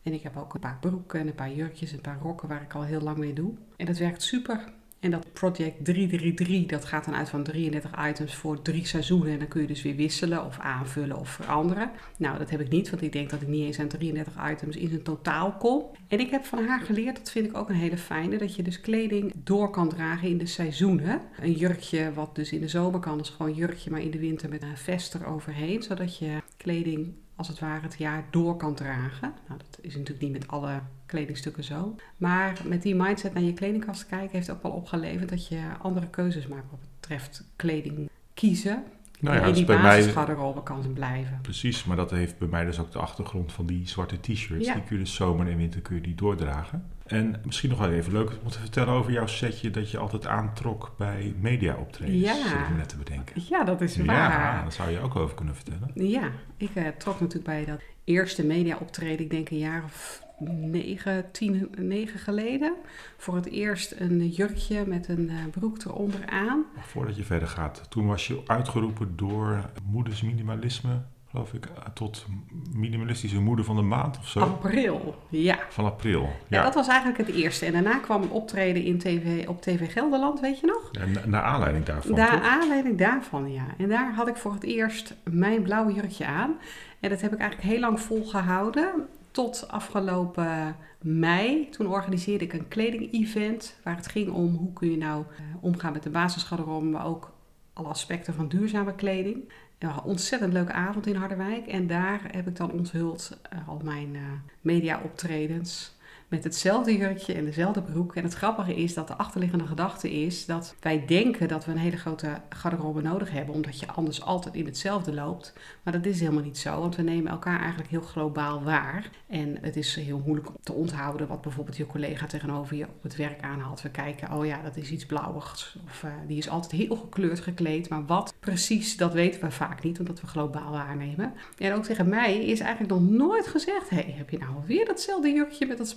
En 0.03 0.13
ik 0.13 0.23
heb 0.23 0.37
ook 0.37 0.53
een 0.53 0.59
paar 0.59 0.77
broeken 0.79 1.19
en 1.19 1.27
een 1.27 1.35
paar 1.35 1.51
jurkjes 1.51 1.89
en 1.89 1.95
een 1.95 2.01
paar 2.01 2.19
rokken 2.21 2.47
waar 2.47 2.61
ik 2.61 2.73
al 2.73 2.83
heel 2.83 3.01
lang 3.01 3.17
mee 3.17 3.33
doe. 3.33 3.53
En 3.77 3.85
dat 3.85 3.97
werkt 3.97 4.21
super. 4.23 4.63
En 4.99 5.11
dat 5.11 5.33
Project 5.33 5.85
333, 5.85 6.65
dat 6.65 6.85
gaat 6.85 7.05
dan 7.05 7.15
uit 7.15 7.29
van 7.29 7.43
33 7.43 7.91
items 8.09 8.35
voor 8.35 8.61
drie 8.61 8.85
seizoenen. 8.85 9.33
En 9.33 9.39
dan 9.39 9.47
kun 9.47 9.61
je 9.61 9.67
dus 9.67 9.81
weer 9.81 9.95
wisselen 9.95 10.45
of 10.45 10.59
aanvullen 10.59 11.17
of 11.17 11.29
veranderen. 11.29 11.91
Nou, 12.17 12.37
dat 12.37 12.49
heb 12.49 12.59
ik 12.59 12.69
niet, 12.69 12.89
want 12.89 13.01
ik 13.01 13.11
denk 13.11 13.29
dat 13.29 13.41
ik 13.41 13.47
niet 13.47 13.65
eens 13.65 13.79
aan 13.79 13.87
33 13.87 14.33
items 14.51 14.75
in 14.75 14.89
zijn 14.89 15.03
totaal 15.03 15.51
kom. 15.51 15.83
En 16.07 16.19
ik 16.19 16.29
heb 16.29 16.45
van 16.45 16.65
haar 16.65 16.81
geleerd, 16.81 17.17
dat 17.17 17.31
vind 17.31 17.45
ik 17.45 17.57
ook 17.57 17.69
een 17.69 17.75
hele 17.75 17.97
fijne, 17.97 18.37
dat 18.37 18.55
je 18.55 18.63
dus 18.63 18.81
kleding 18.81 19.31
door 19.43 19.69
kan 19.69 19.89
dragen 19.89 20.29
in 20.29 20.37
de 20.37 20.45
seizoenen. 20.45 21.21
Een 21.39 21.51
jurkje, 21.51 22.13
wat 22.13 22.35
dus 22.35 22.51
in 22.51 22.61
de 22.61 22.67
zomer 22.67 22.99
kan, 22.99 23.19
is 23.19 23.29
gewoon 23.29 23.53
jurkje, 23.53 23.91
maar 23.91 24.01
in 24.01 24.11
de 24.11 24.19
winter 24.19 24.49
met 24.49 24.61
een 24.61 24.77
vest 24.77 25.15
eroverheen. 25.15 25.83
Zodat 25.83 26.17
je 26.17 26.37
kleding 26.57 27.13
als 27.39 27.47
het 27.47 27.59
ware 27.59 27.81
het 27.81 27.95
jaar 27.97 28.23
door 28.29 28.57
kan 28.57 28.75
dragen. 28.75 29.33
Nou, 29.47 29.59
dat 29.59 29.79
is 29.81 29.93
natuurlijk 29.93 30.21
niet 30.21 30.31
met 30.31 30.47
alle 30.47 30.81
kledingstukken 31.05 31.63
zo. 31.63 31.95
Maar 32.17 32.61
met 32.65 32.81
die 32.81 32.95
mindset 32.95 33.33
naar 33.33 33.43
je 33.43 33.53
kledingkast 33.53 34.05
kijken 34.05 34.29
heeft 34.31 34.49
ook 34.49 34.63
wel 34.63 34.71
opgeleverd 34.71 35.29
dat 35.29 35.47
je 35.47 35.61
andere 35.81 36.07
keuzes 36.07 36.47
maakt 36.47 36.71
wat 36.71 36.79
betreft 36.99 37.43
kleding 37.55 38.09
kiezen. 38.33 38.83
Nou 39.19 39.35
ja, 39.35 39.41
en 39.41 39.47
in 39.47 39.53
die 39.53 39.65
basisgarderobe 39.65 40.63
kan 40.63 40.93
blijven. 40.93 41.39
precies. 41.41 41.83
Maar 41.83 41.97
dat 41.97 42.11
heeft 42.11 42.37
bij 42.37 42.47
mij 42.47 42.65
dus 42.65 42.79
ook 42.79 42.91
de 42.91 42.99
achtergrond 42.99 43.51
van 43.51 43.65
die 43.65 43.87
zwarte 43.87 44.19
t-shirts. 44.19 44.65
Ja. 44.65 44.73
Die 44.73 44.83
kun 44.83 44.97
je 44.97 45.03
dus 45.03 45.15
zomer 45.15 45.47
en 45.47 45.57
winter 45.57 45.81
kun 45.81 45.95
je 45.95 46.01
die 46.01 46.15
doordragen. 46.15 46.85
En 47.09 47.35
misschien 47.45 47.69
nog 47.69 47.79
wel 47.79 47.91
even 47.91 48.11
leuk 48.13 48.31
om 48.43 48.49
te 48.49 48.59
vertellen 48.59 48.93
over 48.93 49.11
jouw 49.11 49.27
setje 49.27 49.71
dat 49.71 49.91
je 49.91 49.97
altijd 49.97 50.27
aantrok 50.27 50.93
bij 50.97 51.33
mediaoptredens. 51.39 52.21
Ja. 52.21 52.33
Zit 52.33 52.51
ik 52.69 52.75
net 52.77 52.89
te 52.89 52.97
bedenken. 52.97 53.41
Ja, 53.49 53.63
dat 53.63 53.81
is 53.81 53.95
Ja, 53.95 54.03
waar. 54.05 54.61
daar 54.61 54.71
zou 54.71 54.89
je 54.89 54.99
ook 54.99 55.15
over 55.15 55.35
kunnen 55.35 55.55
vertellen. 55.55 55.91
Ja, 55.93 56.29
ik 56.57 56.69
eh, 56.75 56.87
trok 56.87 57.19
natuurlijk 57.19 57.45
bij 57.45 57.65
dat 57.65 57.81
eerste 58.03 58.45
media-optreden, 58.45 59.19
ik 59.25 59.29
denk 59.31 59.49
een 59.49 59.57
jaar 59.57 59.83
of 59.83 60.21
negen, 60.61 61.31
tien, 61.31 61.69
negen 61.77 62.19
geleden, 62.19 62.75
voor 63.17 63.35
het 63.35 63.45
eerst 63.45 63.95
een 63.97 64.27
jurkje 64.27 64.85
met 64.87 65.07
een 65.07 65.29
eh, 65.29 65.35
broek 65.51 65.83
eronder 65.85 66.25
aan. 66.25 66.63
Voordat 66.77 67.15
je 67.15 67.23
verder 67.23 67.47
gaat, 67.47 67.85
toen 67.89 68.07
was 68.07 68.27
je 68.27 68.41
uitgeroepen 68.45 69.15
door 69.15 69.69
Moeders 69.85 70.21
Minimalisme, 70.21 71.01
geloof 71.29 71.53
ik, 71.53 71.65
eh, 71.65 71.71
tot 71.93 72.25
minimalistische 72.73 73.41
moeder 73.41 73.65
van 73.65 73.75
de 73.75 73.81
maand 73.81 74.17
of 74.17 74.27
zo. 74.27 74.39
April, 74.39 75.15
ja. 75.29 75.57
Van 75.69 75.85
april. 75.85 76.21
Ja, 76.21 76.29
Ja. 76.57 76.63
dat 76.63 76.73
was 76.75 76.87
eigenlijk 76.87 77.17
het 77.27 77.35
eerste. 77.35 77.65
En 77.65 77.71
daarna 77.73 77.97
kwam 77.97 78.21
een 78.21 78.29
optreden 78.31 78.83
in 78.83 78.97
TV, 78.97 79.47
op 79.47 79.61
TV 79.61 79.93
Gelderland, 79.93 80.39
weet 80.39 80.59
je 80.59 80.65
nog? 80.65 80.91
Na- 81.13 81.25
naar 81.25 81.41
aanleiding 81.43 81.85
daarvan. 81.85 82.15
Naar 82.15 82.41
aanleiding 82.41 82.97
daarvan, 82.97 83.51
ja. 83.51 83.65
En 83.77 83.89
daar 83.89 84.13
had 84.13 84.27
ik 84.27 84.35
voor 84.35 84.53
het 84.53 84.63
eerst 84.63 85.15
mijn 85.23 85.61
blauwe 85.61 85.93
jurkje 85.93 86.25
aan. 86.25 86.57
En 86.99 87.09
dat 87.09 87.21
heb 87.21 87.33
ik 87.33 87.39
eigenlijk 87.39 87.69
heel 87.71 87.79
lang 87.79 87.99
volgehouden. 87.99 89.07
Tot 89.31 89.65
afgelopen 89.69 90.75
mei. 91.01 91.69
Toen 91.69 91.87
organiseerde 91.87 92.43
ik 92.45 92.53
een 92.53 92.67
kleding-event. 92.67 93.79
Waar 93.83 93.95
het 93.95 94.07
ging 94.07 94.29
om 94.31 94.55
hoe 94.55 94.73
kun 94.73 94.91
je 94.91 94.97
nou 94.97 95.23
eh, 95.37 95.43
omgaan 95.61 95.93
met 95.93 96.03
de 96.03 96.09
basisgarderobe. 96.09 96.85
Maar 96.85 97.05
ook 97.05 97.31
alle 97.73 97.87
aspecten 97.87 98.33
van 98.33 98.47
duurzame 98.47 98.95
kleding. 98.95 99.51
Ja, 99.79 100.01
ontzettend 100.05 100.53
leuke 100.53 100.71
avond 100.71 101.07
in 101.07 101.15
Harderwijk. 101.15 101.67
En 101.67 101.87
daar 101.87 102.21
heb 102.31 102.47
ik 102.47 102.55
dan 102.55 102.71
onthuld 102.71 103.37
eh, 103.49 103.67
al 103.67 103.81
mijn 103.83 104.15
eh, 104.15 104.21
media-optredens. 104.61 105.97
Met 106.29 106.43
hetzelfde 106.43 106.97
jurkje 106.97 107.33
en 107.33 107.45
dezelfde 107.45 107.81
broek. 107.81 108.15
En 108.15 108.23
het 108.23 108.33
grappige 108.33 108.75
is 108.75 108.93
dat 108.93 109.07
de 109.07 109.15
achterliggende 109.15 109.67
gedachte 109.67 110.11
is 110.11 110.45
dat 110.45 110.75
wij 110.79 111.05
denken 111.05 111.47
dat 111.47 111.65
we 111.65 111.71
een 111.71 111.77
hele 111.77 111.97
grote 111.97 112.41
garderobe 112.49 113.01
nodig 113.01 113.31
hebben. 113.31 113.55
Omdat 113.55 113.79
je 113.79 113.87
anders 113.87 114.21
altijd 114.21 114.55
in 114.55 114.65
hetzelfde 114.65 115.13
loopt. 115.13 115.53
Maar 115.83 115.93
dat 115.93 116.05
is 116.05 116.19
helemaal 116.19 116.43
niet 116.43 116.57
zo. 116.57 116.79
Want 116.79 116.95
we 116.95 117.01
nemen 117.01 117.31
elkaar 117.31 117.59
eigenlijk 117.59 117.89
heel 117.89 118.01
globaal 118.01 118.63
waar. 118.63 119.09
En 119.27 119.57
het 119.61 119.75
is 119.75 119.95
heel 119.95 120.21
moeilijk 120.25 120.49
te 120.63 120.73
onthouden 120.73 121.27
wat 121.27 121.41
bijvoorbeeld 121.41 121.77
je 121.77 121.85
collega 121.85 122.25
tegenover 122.25 122.75
je 122.75 122.85
op 122.85 123.03
het 123.03 123.15
werk 123.15 123.41
aanhaalt. 123.41 123.81
We 123.81 123.89
kijken, 123.89 124.33
oh 124.33 124.45
ja, 124.45 124.61
dat 124.61 124.77
is 124.77 124.91
iets 124.91 125.05
blauwigs. 125.05 125.77
Of 125.85 126.03
eh, 126.03 126.11
die 126.27 126.37
is 126.37 126.49
altijd 126.49 126.71
heel 126.71 126.95
gekleurd 126.95 127.39
gekleed. 127.39 127.89
Maar 127.89 128.05
wat 128.05 128.33
precies, 128.39 128.97
dat 128.97 129.13
weten 129.13 129.41
we 129.41 129.51
vaak 129.51 129.83
niet. 129.83 129.99
Omdat 129.99 130.21
we 130.21 130.27
globaal 130.27 130.71
waarnemen. 130.71 131.33
En 131.57 131.73
ook 131.73 131.83
tegen 131.83 132.09
mij 132.09 132.45
is 132.45 132.59
eigenlijk 132.59 132.91
nog 132.93 133.09
nooit 133.09 133.47
gezegd... 133.47 133.89
hey, 133.89 134.13
heb 134.17 134.29
je 134.29 134.37
nou 134.37 134.53
weer 134.65 134.85
datzelfde 134.85 135.31
jurkje 135.31 135.65
met 135.65 135.77
dat 135.77 135.87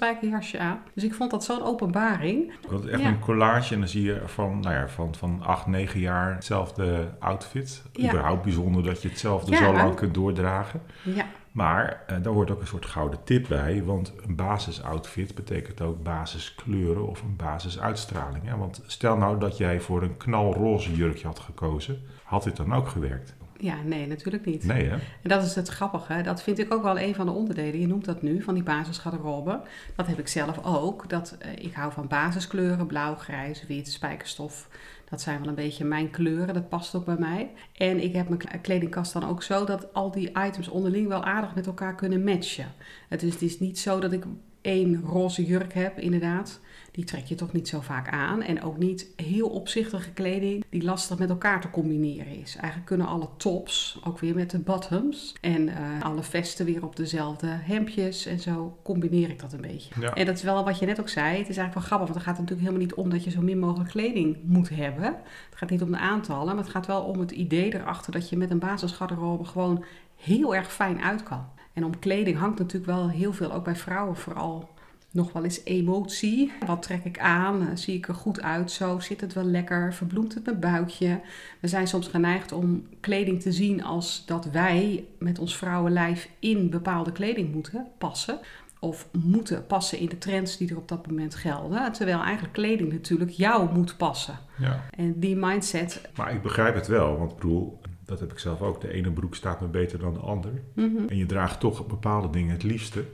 aan? 0.59 0.81
Dus 0.95 1.05
ik 1.05 1.15
vond 1.15 1.31
dat 1.31 1.45
zo'n 1.45 1.63
openbaring. 1.63 2.53
Dat 2.71 2.85
is 2.85 2.91
echt 2.91 3.01
Ja. 3.01 3.09
een 3.09 3.19
collage 3.19 3.75
en 3.75 3.81
dan 3.81 3.89
zie 3.89 4.03
je 4.03 4.23
van, 4.27 4.61
nou 4.61 4.75
ja, 4.75 4.89
van, 4.89 5.15
van 5.15 5.43
8, 5.43 5.67
9 5.67 6.01
jaar 6.01 6.35
hetzelfde 6.35 7.09
outfit. 7.19 7.83
Ja. 7.93 8.09
Überhaupt 8.09 8.43
bijzonder 8.43 8.83
dat 8.83 9.03
je 9.03 9.09
hetzelfde 9.09 9.57
zo 9.57 9.73
lang 9.73 9.95
kunt 9.95 10.15
doordragen. 10.15 10.83
Ja, 11.03 11.25
Maar 11.53 12.03
eh, 12.07 12.17
daar 12.23 12.33
hoort 12.33 12.51
ook 12.51 12.61
een 12.61 12.67
soort 12.67 12.87
gouden 12.87 13.19
tip 13.25 13.49
bij, 13.49 13.83
want 13.85 14.13
een 14.27 14.37
basisoutfit 14.37 15.35
betekent 15.35 15.81
ook 15.81 16.03
basiskleuren 16.03 17.09
of 17.09 17.23
een 17.23 17.37
basisuitstraling. 17.37 18.45
Hè? 18.49 18.57
Want 18.57 18.83
stel 18.87 19.17
nou 19.17 19.39
dat 19.39 19.57
jij 19.57 19.81
voor 19.81 20.03
een 20.03 20.17
knalroze 20.17 20.95
jurkje 20.95 21.27
had 21.27 21.39
gekozen, 21.39 22.03
had 22.23 22.43
dit 22.45 22.57
dan 22.57 22.75
ook 22.75 22.89
gewerkt? 22.89 23.35
Ja 23.63 23.83
nee, 23.85 24.07
natuurlijk 24.07 24.45
niet. 24.45 24.65
Nee 24.65 24.89
hè? 24.89 24.93
En 24.95 25.29
dat 25.29 25.43
is 25.43 25.55
het 25.55 25.69
grappige. 25.69 26.21
Dat 26.23 26.43
vind 26.43 26.59
ik 26.59 26.75
ook 26.75 26.83
wel 26.83 26.99
een 26.99 27.15
van 27.15 27.27
de 27.27 27.33
onderdelen. 27.33 27.81
Je 27.81 27.87
noemt 27.87 28.05
dat 28.05 28.23
nu, 28.23 28.43
van 28.43 28.55
die 28.55 28.63
basisgarderobe. 28.63 29.61
Dat 29.97 30.07
heb 30.07 30.19
ik 30.19 30.29
zelf 30.29 30.65
ook. 30.65 31.09
Dat, 31.09 31.37
eh, 31.39 31.65
ik 31.65 31.75
hou 31.75 31.93
van 31.93 32.07
basiskleuren. 32.09 32.87
Blauw, 32.87 33.15
grijs, 33.15 33.67
wit, 33.67 33.89
spijkerstof. 33.89 34.69
Dat 35.11 35.21
zijn 35.21 35.39
wel 35.39 35.49
een 35.49 35.55
beetje 35.55 35.85
mijn 35.85 36.11
kleuren. 36.11 36.55
Dat 36.55 36.69
past 36.69 36.95
ook 36.95 37.05
bij 37.05 37.17
mij. 37.19 37.51
En 37.77 38.03
ik 38.03 38.13
heb 38.13 38.29
mijn 38.29 38.41
kle- 38.41 38.59
kledingkast 38.59 39.13
dan 39.13 39.29
ook 39.29 39.43
zo 39.43 39.65
dat 39.65 39.95
al 39.95 40.11
die 40.11 40.31
items 40.47 40.69
onderling 40.69 41.09
wel 41.09 41.25
aardig 41.25 41.55
met 41.55 41.67
elkaar 41.67 41.95
kunnen 41.95 42.25
matchen. 42.25 42.67
Het 43.09 43.23
is, 43.23 43.33
het 43.33 43.43
is 43.43 43.61
niet 43.61 43.79
zo 43.79 44.01
dat 44.01 44.13
ik 44.13 44.25
één 44.63 45.01
roze 45.05 45.45
jurk 45.45 45.75
heb, 45.75 45.99
inderdaad. 45.99 46.61
Die 46.91 47.05
trek 47.05 47.25
je 47.25 47.35
toch 47.35 47.53
niet 47.53 47.69
zo 47.69 47.81
vaak 47.81 48.09
aan. 48.09 48.43
En 48.43 48.63
ook 48.63 48.79
niet 48.79 49.07
heel 49.17 49.49
opzichtige 49.49 50.11
kleding 50.11 50.65
die 50.69 50.83
lastig 50.83 51.19
met 51.19 51.31
elkaar 51.31 51.61
te 51.61 51.71
combineren 51.71 52.41
is. 52.41 52.57
Eigenlijk 52.57 52.87
kunnen 52.87 53.07
alle 53.07 53.29
tops, 53.37 54.01
ook 54.05 54.19
weer 54.19 54.35
met 54.35 54.51
de 54.51 54.59
bottoms. 54.59 55.35
En 55.41 55.69
eh, 55.69 56.03
alle 56.03 56.23
vesten 56.23 56.67
weer 56.67 56.85
op 56.85 56.97
dezelfde 56.97 57.47
hemdjes. 57.47 58.27
En 58.27 58.41
zo 58.41 58.79
combineer 58.83 59.31
ik 59.31 59.41
dat 59.41 59.53
een 59.53 59.61
beetje. 59.61 60.01
Ja. 60.01 60.15
En 60.15 60.27
dat 60.27 60.37
is 60.37 60.43
wel 60.43 60.65
wat 60.65 60.79
je 60.79 60.87
net 60.87 61.01
ook 61.01 61.09
zei. 61.09 61.39
Het 61.39 61.49
is 61.49 61.57
eigenlijk 61.57 61.75
wel 61.75 61.83
grappig, 61.83 62.09
want 62.09 62.19
het 62.19 62.29
gaat 62.29 62.39
natuurlijk 62.39 62.69
helemaal 62.69 62.87
niet 62.87 62.95
om 62.95 63.11
dat 63.11 63.25
je 63.25 63.31
zo 63.31 63.41
min 63.41 63.59
mogelijk 63.59 63.91
kleding 63.91 64.39
moet 64.43 64.69
hebben. 64.69 65.05
Het 65.05 65.59
gaat 65.59 65.71
niet 65.71 65.83
om 65.83 65.91
de 65.91 65.99
aantallen, 65.99 66.55
maar 66.55 66.65
het 66.65 66.73
gaat 66.73 66.87
wel 66.87 67.03
om 67.03 67.21
het 67.21 67.31
idee 67.31 67.75
erachter 67.75 68.13
dat 68.13 68.29
je 68.29 68.37
met 68.37 68.51
een 68.51 68.59
basisgarderobe 68.59 69.45
gewoon 69.45 69.85
heel 70.17 70.55
erg 70.55 70.73
fijn 70.73 71.03
uit 71.03 71.23
kan. 71.23 71.45
En 71.73 71.85
om 71.85 71.99
kleding 71.99 72.39
hangt 72.39 72.59
natuurlijk 72.59 72.93
wel 72.93 73.09
heel 73.09 73.33
veel, 73.33 73.53
ook 73.53 73.65
bij 73.65 73.77
vrouwen 73.77 74.17
vooral, 74.17 74.71
nog 75.13 75.33
wel 75.33 75.45
eens 75.45 75.65
emotie. 75.65 76.53
Wat 76.67 76.83
trek 76.83 77.05
ik 77.05 77.19
aan? 77.19 77.61
Eh, 77.61 77.77
Zie 77.77 77.97
ik 77.97 78.09
er 78.09 78.15
goed 78.15 78.43
uit 78.43 78.71
zo? 78.71 78.99
Zit 78.99 79.21
het 79.21 79.33
wel 79.33 79.45
lekker? 79.45 79.95
Verbloemt 79.95 80.35
het 80.35 80.45
mijn 80.45 80.61
buikje? 80.61 81.21
We 81.61 81.69
zijn 81.69 81.87
soms 81.87 82.09
geneigd 82.09 82.53
om 82.53 82.87
kleding 83.01 83.41
te 83.41 83.53
zien 83.53 83.85
als 83.85 84.23
dat 84.27 84.45
wij 84.45 85.05
met 85.19 85.39
ons 85.39 85.57
vrouwenlijf 85.57 86.29
in 86.39 86.71
bepaalde 86.71 87.13
kleding 87.13 87.53
moeten 87.53 87.87
passen. 87.99 88.39
Of 88.79 89.09
moeten 89.13 89.67
passen 89.67 89.99
in 89.99 90.09
de 90.09 90.19
trends 90.19 90.57
die 90.57 90.71
er 90.71 90.77
op 90.77 90.89
dat 90.89 91.07
moment 91.07 91.35
gelden. 91.35 91.93
Terwijl 91.93 92.21
eigenlijk 92.21 92.53
kleding 92.53 92.93
natuurlijk 92.93 93.31
jou 93.31 93.73
moet 93.73 93.97
passen. 93.97 94.39
Ja. 94.59 94.85
En 94.91 95.21
die 95.21 95.37
mindset. 95.37 96.01
Maar 96.17 96.35
ik 96.35 96.43
begrijp 96.43 96.75
het 96.75 96.87
wel, 96.87 97.19
want 97.19 97.31
ik 97.31 97.37
bedoel, 97.37 97.81
dat 98.05 98.21
heb 98.21 98.33
ik 98.33 98.39
zelf 98.39 98.63
ook. 98.63 98.81
De 98.81 98.93
ene 98.93 99.11
broek 99.11 99.35
staat 99.35 99.61
me 99.61 99.67
beter 99.67 99.99
dan 99.99 100.15
de 100.15 100.21
ander. 100.21 100.53
mhm, 100.75 101.09
En 101.09 101.17
je 101.17 101.27
draagt 101.27 101.61
toch 101.61 101.87
bepaalde 101.87 102.31
dingen 102.31 102.53
het 102.53 102.63
liefste. 102.63 103.05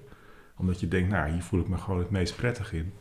Omdat 0.56 0.80
je 0.80 0.88
denkt, 0.88 1.10
nou, 1.10 1.30
hier 1.30 1.42
voel 1.42 1.60
ik 1.60 1.68
me 1.68 1.76
gewoon 1.76 1.98
het 1.98 2.10
meest 2.10 2.36
prettig 2.36 2.72
in. 2.72 2.92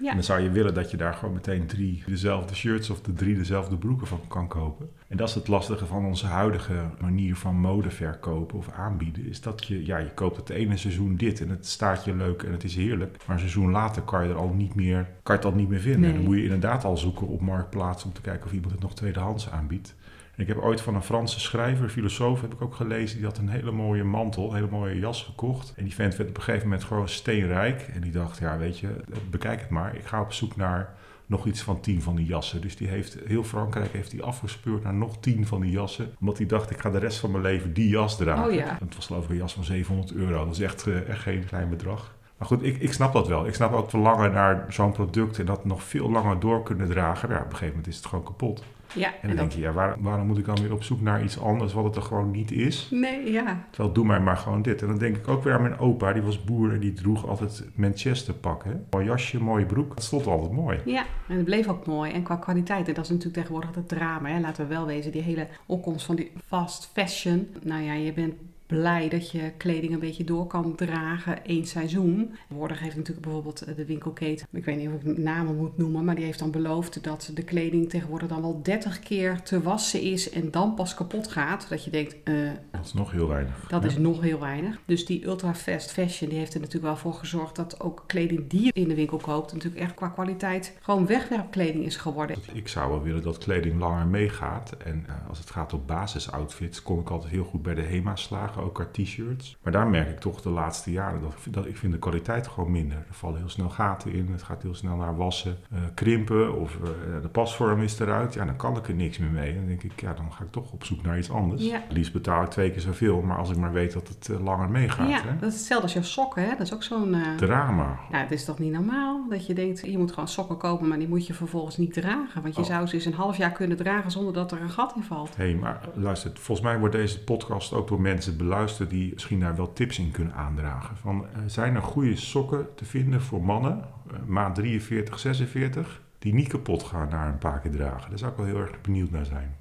Ja. 0.00 0.08
En 0.08 0.14
dan 0.14 0.24
zou 0.24 0.40
je 0.40 0.50
willen 0.50 0.74
dat 0.74 0.90
je 0.90 0.96
daar 0.96 1.14
gewoon 1.14 1.34
meteen 1.34 1.66
drie 1.66 2.02
dezelfde 2.06 2.54
shirts 2.54 2.90
of 2.90 3.00
de 3.00 3.12
drie 3.12 3.36
dezelfde 3.36 3.76
broeken 3.76 4.06
van 4.06 4.20
kan 4.28 4.48
kopen. 4.48 4.88
En 5.08 5.16
dat 5.16 5.28
is 5.28 5.34
het 5.34 5.48
lastige 5.48 5.86
van 5.86 6.04
onze 6.06 6.26
huidige 6.26 6.90
manier 7.00 7.36
van 7.36 7.56
mode 7.56 7.90
verkopen 7.90 8.58
of 8.58 8.70
aanbieden. 8.70 9.26
Is 9.26 9.40
dat 9.40 9.66
je, 9.66 9.86
ja, 9.86 9.98
je 9.98 10.14
koopt 10.14 10.36
het 10.36 10.50
ene 10.50 10.76
seizoen 10.76 11.16
dit 11.16 11.40
en 11.40 11.48
het 11.48 11.66
staat 11.66 12.04
je 12.04 12.14
leuk 12.16 12.42
en 12.42 12.52
het 12.52 12.64
is 12.64 12.76
heerlijk. 12.76 13.16
Maar 13.26 13.34
een 13.34 13.40
seizoen 13.40 13.70
later 13.70 14.02
kan 14.02 14.24
je 14.24 14.30
er 14.30 14.36
al 14.38 14.48
niet 14.48 14.74
meer, 14.74 15.08
kan 15.22 15.34
je 15.36 15.42
het 15.42 15.52
al 15.52 15.58
niet 15.58 15.68
meer 15.68 15.80
vinden. 15.80 16.00
Nee. 16.00 16.10
En 16.10 16.16
dan 16.16 16.24
moet 16.24 16.36
je 16.36 16.42
inderdaad 16.42 16.84
al 16.84 16.96
zoeken 16.96 17.26
op 17.26 17.40
Marktplaats 17.40 18.04
om 18.04 18.12
te 18.12 18.20
kijken 18.20 18.46
of 18.46 18.52
iemand 18.52 18.72
het 18.72 18.82
nog 18.82 18.94
tweedehands 18.94 19.50
aanbiedt. 19.50 19.94
Ik 20.40 20.46
heb 20.46 20.58
ooit 20.58 20.80
van 20.80 20.94
een 20.94 21.02
Franse 21.02 21.40
schrijver, 21.40 21.88
filosoof, 21.88 22.40
heb 22.40 22.52
ik 22.52 22.62
ook 22.62 22.74
gelezen. 22.74 23.16
Die 23.16 23.26
had 23.26 23.38
een 23.38 23.48
hele 23.48 23.70
mooie 23.70 24.04
mantel, 24.04 24.48
een 24.48 24.54
hele 24.54 24.70
mooie 24.70 24.98
jas 24.98 25.22
gekocht. 25.22 25.72
En 25.76 25.84
die 25.84 25.94
vent 25.94 26.16
werd 26.16 26.28
op 26.28 26.36
een 26.36 26.42
gegeven 26.42 26.68
moment 26.68 26.86
gewoon 26.86 27.08
steenrijk. 27.08 27.90
En 27.94 28.00
die 28.00 28.12
dacht, 28.12 28.38
ja 28.38 28.58
weet 28.58 28.78
je, 28.78 28.88
bekijk 29.30 29.60
het 29.60 29.70
maar. 29.70 29.96
Ik 29.96 30.04
ga 30.04 30.20
op 30.20 30.32
zoek 30.32 30.56
naar 30.56 30.94
nog 31.26 31.46
iets 31.46 31.62
van 31.62 31.80
tien 31.80 32.02
van 32.02 32.16
die 32.16 32.26
jassen. 32.26 32.60
Dus 32.60 32.76
die 32.76 32.88
heeft, 32.88 33.16
heel 33.26 33.44
Frankrijk 33.44 33.92
heeft 33.92 34.12
hij 34.12 34.22
afgespeurd 34.22 34.82
naar 34.82 34.94
nog 34.94 35.20
tien 35.20 35.46
van 35.46 35.60
die 35.60 35.70
jassen. 35.70 36.12
Omdat 36.20 36.38
hij 36.38 36.46
dacht, 36.46 36.70
ik 36.70 36.80
ga 36.80 36.90
de 36.90 36.98
rest 36.98 37.18
van 37.18 37.30
mijn 37.30 37.42
leven 37.42 37.72
die 37.72 37.88
jas 37.88 38.16
dragen. 38.16 38.44
Oh 38.44 38.52
ja. 38.52 38.76
Het 38.80 38.94
was 38.94 39.06
geloof 39.06 39.24
ik 39.24 39.30
een 39.30 39.36
jas 39.36 39.52
van 39.52 39.64
700 39.64 40.12
euro. 40.12 40.44
Dat 40.44 40.54
is 40.54 40.60
echt, 40.60 40.86
eh, 40.86 41.08
echt 41.08 41.20
geen 41.20 41.44
klein 41.44 41.68
bedrag. 41.68 42.14
Maar 42.40 42.48
goed, 42.48 42.62
ik, 42.62 42.76
ik 42.80 42.92
snap 42.92 43.12
dat 43.12 43.28
wel. 43.28 43.46
Ik 43.46 43.54
snap 43.54 43.72
ook 43.72 43.90
verlangen 43.90 44.32
naar 44.32 44.64
zo'n 44.68 44.92
product 44.92 45.38
en 45.38 45.46
dat 45.46 45.64
nog 45.64 45.82
veel 45.82 46.10
langer 46.10 46.40
door 46.40 46.62
kunnen 46.62 46.88
dragen. 46.88 47.28
Ja, 47.28 47.36
op 47.36 47.42
een 47.44 47.50
gegeven 47.50 47.68
moment 47.68 47.86
is 47.86 47.96
het 47.96 48.06
gewoon 48.06 48.24
kapot. 48.24 48.62
Ja, 48.94 49.08
En 49.22 49.28
dan 49.28 49.36
denk 49.36 49.52
je, 49.52 49.60
ja, 49.60 49.72
waar- 49.72 49.96
waarom 50.00 50.26
moet 50.26 50.38
ik 50.38 50.44
dan 50.44 50.60
weer 50.60 50.72
op 50.72 50.82
zoek 50.82 51.00
naar 51.00 51.22
iets 51.24 51.40
anders 51.40 51.72
wat 51.72 51.84
het 51.84 51.96
er 51.96 52.02
gewoon 52.02 52.30
niet 52.30 52.50
is? 52.52 52.88
Nee, 52.90 53.32
ja. 53.32 53.64
Terwijl, 53.70 53.94
doe 53.94 54.04
mij 54.06 54.20
maar 54.20 54.36
gewoon 54.36 54.62
dit. 54.62 54.82
En 54.82 54.88
dan 54.88 54.98
denk 54.98 55.16
ik 55.16 55.28
ook 55.28 55.44
weer 55.44 55.52
aan 55.54 55.62
mijn 55.62 55.78
opa, 55.78 56.12
die 56.12 56.22
was 56.22 56.44
boer 56.44 56.72
en 56.72 56.80
die 56.80 56.92
droeg 56.92 57.26
altijd 57.28 57.64
Manchester 57.74 58.34
pakken. 58.34 58.86
Mooi 58.90 59.04
jasje, 59.04 59.42
mooie 59.42 59.66
broek. 59.66 59.94
Dat 59.94 60.04
stond 60.04 60.26
altijd 60.26 60.52
mooi. 60.52 60.78
Ja, 60.84 61.04
en 61.28 61.36
het 61.36 61.44
bleef 61.44 61.68
ook 61.68 61.86
mooi. 61.86 62.12
En 62.12 62.22
qua 62.22 62.36
kwaliteit, 62.36 62.88
en 62.88 62.94
dat 62.94 63.04
is 63.04 63.10
natuurlijk 63.10 63.36
tegenwoordig 63.36 63.74
het 63.74 63.88
drama. 63.88 64.28
Hè? 64.28 64.40
Laten 64.40 64.68
we 64.68 64.74
wel 64.74 64.86
wezen, 64.86 65.12
die 65.12 65.22
hele 65.22 65.46
opkomst 65.66 66.06
van 66.06 66.16
die 66.16 66.32
fast 66.46 66.90
fashion. 66.92 67.48
Nou 67.62 67.82
ja, 67.82 67.92
je 67.92 68.12
bent 68.12 68.34
blij 68.70 69.08
dat 69.08 69.30
je 69.30 69.52
kleding 69.56 69.92
een 69.92 69.98
beetje 69.98 70.24
door 70.24 70.46
kan 70.46 70.74
dragen 70.74 71.44
één 71.44 71.66
seizoen. 71.66 72.30
Tegenwoordig 72.40 72.80
heeft 72.80 72.96
natuurlijk 72.96 73.26
bijvoorbeeld 73.26 73.62
eh, 73.62 73.76
de 73.76 73.84
winkelketen, 73.84 74.46
ik 74.50 74.64
weet 74.64 74.76
niet 74.76 74.88
of 74.88 75.02
ik 75.02 75.18
namen 75.18 75.56
moet 75.56 75.76
noemen, 75.76 76.04
maar 76.04 76.14
die 76.14 76.24
heeft 76.24 76.38
dan 76.38 76.50
beloofd 76.50 77.04
dat 77.04 77.30
de 77.34 77.42
kleding 77.42 77.88
tegenwoordig 77.88 78.28
dan 78.28 78.40
wel 78.40 78.60
30 78.62 78.98
keer 78.98 79.42
te 79.42 79.62
wassen 79.62 80.00
is 80.00 80.30
en 80.30 80.50
dan 80.50 80.74
pas 80.74 80.94
kapot 80.94 81.28
gaat. 81.28 81.68
Dat 81.68 81.84
je 81.84 81.90
denkt, 81.90 82.16
eh, 82.24 82.34
Dat 82.80 82.88
is 82.88 82.94
nog 82.94 83.10
heel 83.10 83.28
weinig. 83.28 83.54
dat 83.68 83.82
Ja. 83.82 83.88
is 83.88 83.96
nog 83.96 84.20
heel 84.20 84.38
weinig. 84.40 84.78
Dus 84.84 85.06
die 85.06 85.26
ultra 85.26 85.54
fast 85.54 85.92
fashion 85.92 86.30
die 86.30 86.38
heeft 86.38 86.54
er 86.54 86.60
natuurlijk 86.60 86.86
wel 86.86 86.96
voor 86.96 87.14
gezorgd 87.14 87.56
dat 87.56 87.80
ook 87.80 88.04
kleding 88.06 88.48
die 88.48 88.64
je 88.64 88.72
in 88.72 88.88
de 88.88 88.94
winkel 88.94 89.16
koopt 89.18 89.52
natuurlijk 89.52 89.82
echt 89.82 89.94
qua 89.94 90.08
kwaliteit 90.08 90.78
gewoon 90.80 91.06
wegwerpkleding 91.06 91.84
is 91.84 91.96
geworden. 91.96 92.36
Ik 92.52 92.68
zou 92.68 92.90
wel 92.90 93.02
willen 93.02 93.22
dat 93.22 93.38
kleding 93.38 93.78
langer 93.78 94.06
meegaat. 94.06 94.72
En 94.84 95.04
eh, 95.08 95.14
als 95.28 95.38
het 95.38 95.50
gaat 95.50 95.72
op 95.72 95.86
basisoutfits, 95.86 96.82
kom 96.82 97.00
ik 97.00 97.10
altijd 97.10 97.32
heel 97.32 97.44
goed 97.44 97.62
bij 97.62 97.74
de 97.74 97.82
HEMA 97.82 98.16
slagen, 98.16 98.62
ook 98.62 98.74
qua 98.74 98.86
t-shirts. 98.92 99.56
Maar 99.62 99.72
daar 99.72 99.86
merk 99.88 100.08
ik 100.08 100.18
toch 100.20 100.40
de 100.40 100.50
laatste 100.50 100.92
jaren 100.92 101.20
dat, 101.20 101.34
dat 101.50 101.66
ik 101.66 101.76
vind 101.76 101.92
de 101.92 101.98
kwaliteit 101.98 102.46
gewoon 102.48 102.70
minder. 102.70 102.96
Er 102.96 103.04
vallen 103.14 103.38
heel 103.38 103.48
snel 103.48 103.68
gaten 103.68 104.12
in, 104.12 104.28
het 104.32 104.42
gaat 104.42 104.62
heel 104.62 104.74
snel 104.74 104.96
naar 104.96 105.16
wassen, 105.16 105.56
eh, 105.70 105.78
krimpen 105.94 106.54
of 106.60 106.74
eh, 106.84 106.90
de 107.22 107.28
pasvorm 107.28 107.80
is 107.82 107.98
eruit. 107.98 108.34
Ja, 108.34 108.44
dan 108.44 108.56
kan 108.56 108.76
ik 108.76 108.88
er 108.88 108.94
niks 108.94 109.18
meer 109.18 109.30
mee. 109.30 109.54
Dan 109.54 109.66
denk 109.66 109.82
ik, 109.82 110.00
ja, 110.00 110.12
dan 110.14 110.32
ga 110.32 110.44
ik 110.44 110.50
toch 110.50 110.72
op 110.72 110.84
zoek 110.84 111.02
naar 111.02 111.18
iets 111.18 111.30
anders. 111.30 111.62
Ja. 111.64 111.82
Liefst 111.88 112.12
betaal 112.12 112.42
ik 112.42 112.48
twee 112.50 112.69
keer 112.70 112.80
zoveel, 112.80 113.20
maar 113.22 113.36
als 113.38 113.50
ik 113.50 113.56
maar 113.56 113.72
weet 113.72 113.92
dat 113.92 114.08
het 114.08 114.28
eh, 114.28 114.40
langer 114.44 114.68
meegaat. 114.70 115.08
ja, 115.08 115.22
Hè? 115.22 115.36
dat 115.40 115.48
is 115.52 115.56
hetzelfde 115.58 115.82
als 115.84 115.92
jouw 115.92 116.02
sokken, 116.02 116.42
hè? 116.42 116.48
Dat 116.50 116.60
is 116.60 116.74
ook 116.74 116.82
zo'n... 116.82 117.14
eh, 117.14 117.34
Drama. 117.36 117.98
Nou, 118.10 118.22
het 118.22 118.30
is 118.30 118.44
toch 118.44 118.58
niet 118.58 118.72
normaal 118.72 119.28
dat 119.28 119.46
je 119.46 119.54
denkt, 119.54 119.80
je 119.86 119.98
moet 119.98 120.10
gewoon 120.12 120.28
sokken 120.28 120.56
kopen, 120.56 120.88
maar 120.88 120.98
die 120.98 121.08
moet 121.08 121.26
je 121.26 121.34
vervolgens 121.34 121.76
niet 121.76 121.92
dragen. 121.92 122.42
Want 122.42 122.54
je 122.54 122.60
Oh. 122.60 122.66
zou 122.66 122.86
ze 122.86 122.94
eens 122.94 123.04
een 123.04 123.12
half 123.14 123.36
jaar 123.36 123.50
kunnen 123.52 123.76
dragen 123.76 124.10
zonder 124.10 124.32
dat 124.32 124.52
er 124.52 124.60
een 124.60 124.70
gat 124.70 124.92
in 124.96 125.02
valt. 125.02 125.36
Hé, 125.36 125.44
hey, 125.44 125.54
maar 125.54 125.80
luister, 125.94 126.30
volgens 126.34 126.66
mij 126.66 126.78
wordt 126.78 126.94
deze 126.94 127.24
podcast 127.24 127.72
ook 127.72 127.88
door 127.88 128.00
mensen 128.00 128.36
beluisterd 128.36 128.90
die 128.90 129.10
misschien 129.12 129.40
daar 129.40 129.56
wel 129.56 129.72
tips 129.72 129.98
in 129.98 130.10
kunnen 130.10 130.34
aandragen. 130.34 130.96
Van, 130.96 131.24
eh, 131.32 131.40
zijn 131.46 131.74
er 131.74 131.82
goede 131.82 132.16
sokken 132.16 132.66
te 132.74 132.84
vinden 132.84 133.20
voor 133.22 133.42
mannen, 133.44 133.84
eh, 134.10 134.16
maat 134.26 134.54
43, 134.54 135.18
46, 135.18 136.00
die 136.18 136.34
niet 136.34 136.48
kapot 136.48 136.82
gaan 136.82 137.08
na 137.10 137.26
een 137.26 137.38
paar 137.38 137.58
keer 137.60 137.70
dragen? 137.70 138.08
Daar 138.10 138.18
zou 138.18 138.30
ik 138.30 138.36
wel 138.36 138.46
heel 138.46 138.58
erg 138.60 138.80
benieuwd 138.80 139.10
naar 139.10 139.24
zijn. 139.26 139.54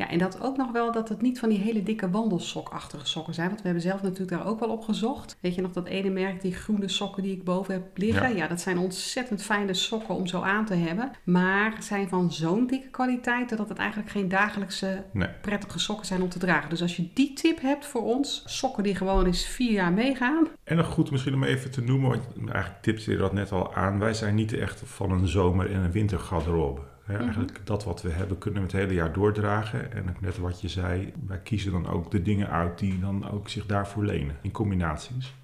Ja, 0.00 0.08
en 0.08 0.18
dat 0.18 0.40
ook 0.42 0.56
nog 0.56 0.72
wel 0.72 0.92
dat 0.92 1.08
het 1.08 1.22
niet 1.22 1.38
van 1.38 1.48
die 1.48 1.58
hele 1.58 1.82
dikke 1.82 2.10
wandelsokachtige 2.10 3.06
sokken 3.06 3.34
zijn. 3.34 3.46
Want 3.48 3.58
we 3.60 3.64
hebben 3.66 3.84
zelf 3.84 4.02
natuurlijk 4.02 4.30
daar 4.30 4.46
ook 4.46 4.60
wel 4.60 4.68
op 4.68 4.82
gezocht. 4.82 5.36
Weet 5.40 5.54
je 5.54 5.60
nog 5.60 5.72
dat 5.72 5.86
ene 5.86 6.10
merk, 6.10 6.40
die 6.42 6.54
groene 6.54 6.88
sokken 6.88 7.22
die 7.22 7.32
ik 7.32 7.44
boven 7.44 7.74
heb 7.74 7.82
liggen? 7.94 8.28
Ja. 8.30 8.36
Ja, 8.36 8.46
dat 8.46 8.60
zijn 8.60 8.78
ontzettend 8.78 9.42
fijne 9.42 9.74
sokken 9.74 10.14
om 10.14 10.26
zo 10.26 10.40
aan 10.40 10.64
te 10.64 10.74
hebben. 10.74 11.10
Maar 11.24 11.76
zijn 11.80 12.08
van 12.08 12.32
zo'n 12.32 12.66
dikke 12.66 12.88
kwaliteit 12.88 13.56
dat 13.56 13.68
het 13.68 13.78
eigenlijk 13.78 14.10
geen 14.10 14.28
dagelijkse 14.28 15.04
Nee. 15.12 15.28
prettige 15.40 15.78
sokken 15.78 16.06
zijn 16.06 16.22
om 16.22 16.28
te 16.28 16.38
dragen. 16.38 16.70
Dus 16.70 16.82
als 16.82 16.96
je 16.96 17.08
die 17.14 17.32
tip 17.32 17.60
hebt 17.60 17.86
voor 17.86 18.02
ons, 18.02 18.42
sokken 18.46 18.82
die 18.82 18.94
gewoon 18.94 19.26
eens 19.26 19.46
vier 19.46 19.72
jaar 19.72 19.92
meegaan. 19.92 20.46
En 20.64 20.76
nog 20.76 20.86
goed 20.86 21.10
misschien 21.10 21.34
om 21.34 21.44
even 21.44 21.70
te 21.70 21.82
noemen, 21.82 22.08
want 22.08 22.26
eigenlijk 22.50 22.82
tipte 22.82 23.10
je 23.10 23.16
dat 23.16 23.32
net 23.32 23.52
al 23.52 23.74
aan. 23.74 23.98
Wij 23.98 24.14
zijn 24.14 24.34
niet 24.34 24.52
echt 24.52 24.82
van 24.84 25.10
een 25.10 25.28
zomer- 25.28 25.72
en 25.72 25.80
een 25.84 25.92
wintergarderobe. 25.92 26.80
Hè, 27.10 27.16
Mhm. 27.16 27.24
Eigenlijk 27.24 27.60
dat 27.64 27.84
wat 27.84 28.02
we 28.02 28.10
hebben 28.10 28.38
kunnen 28.38 28.60
we 28.60 28.66
het 28.66 28.76
hele 28.76 28.94
jaar 28.94 29.12
doordragen. 29.12 29.92
En 29.92 30.16
net 30.20 30.38
wat 30.38 30.60
je 30.60 30.68
zei, 30.68 31.12
wij 31.26 31.38
kiezen 31.38 31.72
dan 31.72 31.88
ook 31.88 32.10
de 32.10 32.22
dingen 32.22 32.50
uit 32.50 32.78
die 32.78 33.00
dan 33.00 33.30
ook 33.30 33.48
zich 33.48 33.66
daarvoor 33.66 34.04
lenen. 34.04 34.36
In 34.42 34.50
combinaties. 34.50 35.34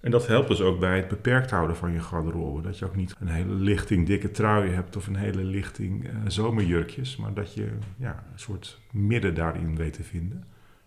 En 0.00 0.10
dat 0.10 0.26
helpt 0.26 0.48
dus 0.48 0.60
ook 0.60 0.80
bij 0.80 0.96
het 0.96 1.08
beperkt 1.08 1.50
houden 1.50 1.76
van 1.76 1.92
je 1.92 2.00
garderobe. 2.00 2.62
Dat 2.62 2.78
je 2.78 2.84
ook 2.84 2.96
niet 2.96 3.14
een 3.20 3.28
hele 3.28 3.54
lichting 3.54 4.06
dikke 4.06 4.30
truien 4.30 4.74
hebt 4.74 4.96
of 4.96 5.06
een 5.06 5.16
hele 5.16 5.44
lichting 5.44 6.06
eh, 6.06 6.14
zomerjurkjes. 6.26 7.16
Maar 7.16 7.34
dat 7.34 7.54
je 7.54 7.68
ja, 7.96 8.24
een 8.32 8.38
soort 8.38 8.78
midden 8.92 9.34
daarin 9.34 9.76
weet 9.76 9.92
te 9.92 10.02
vinden. 10.02 10.36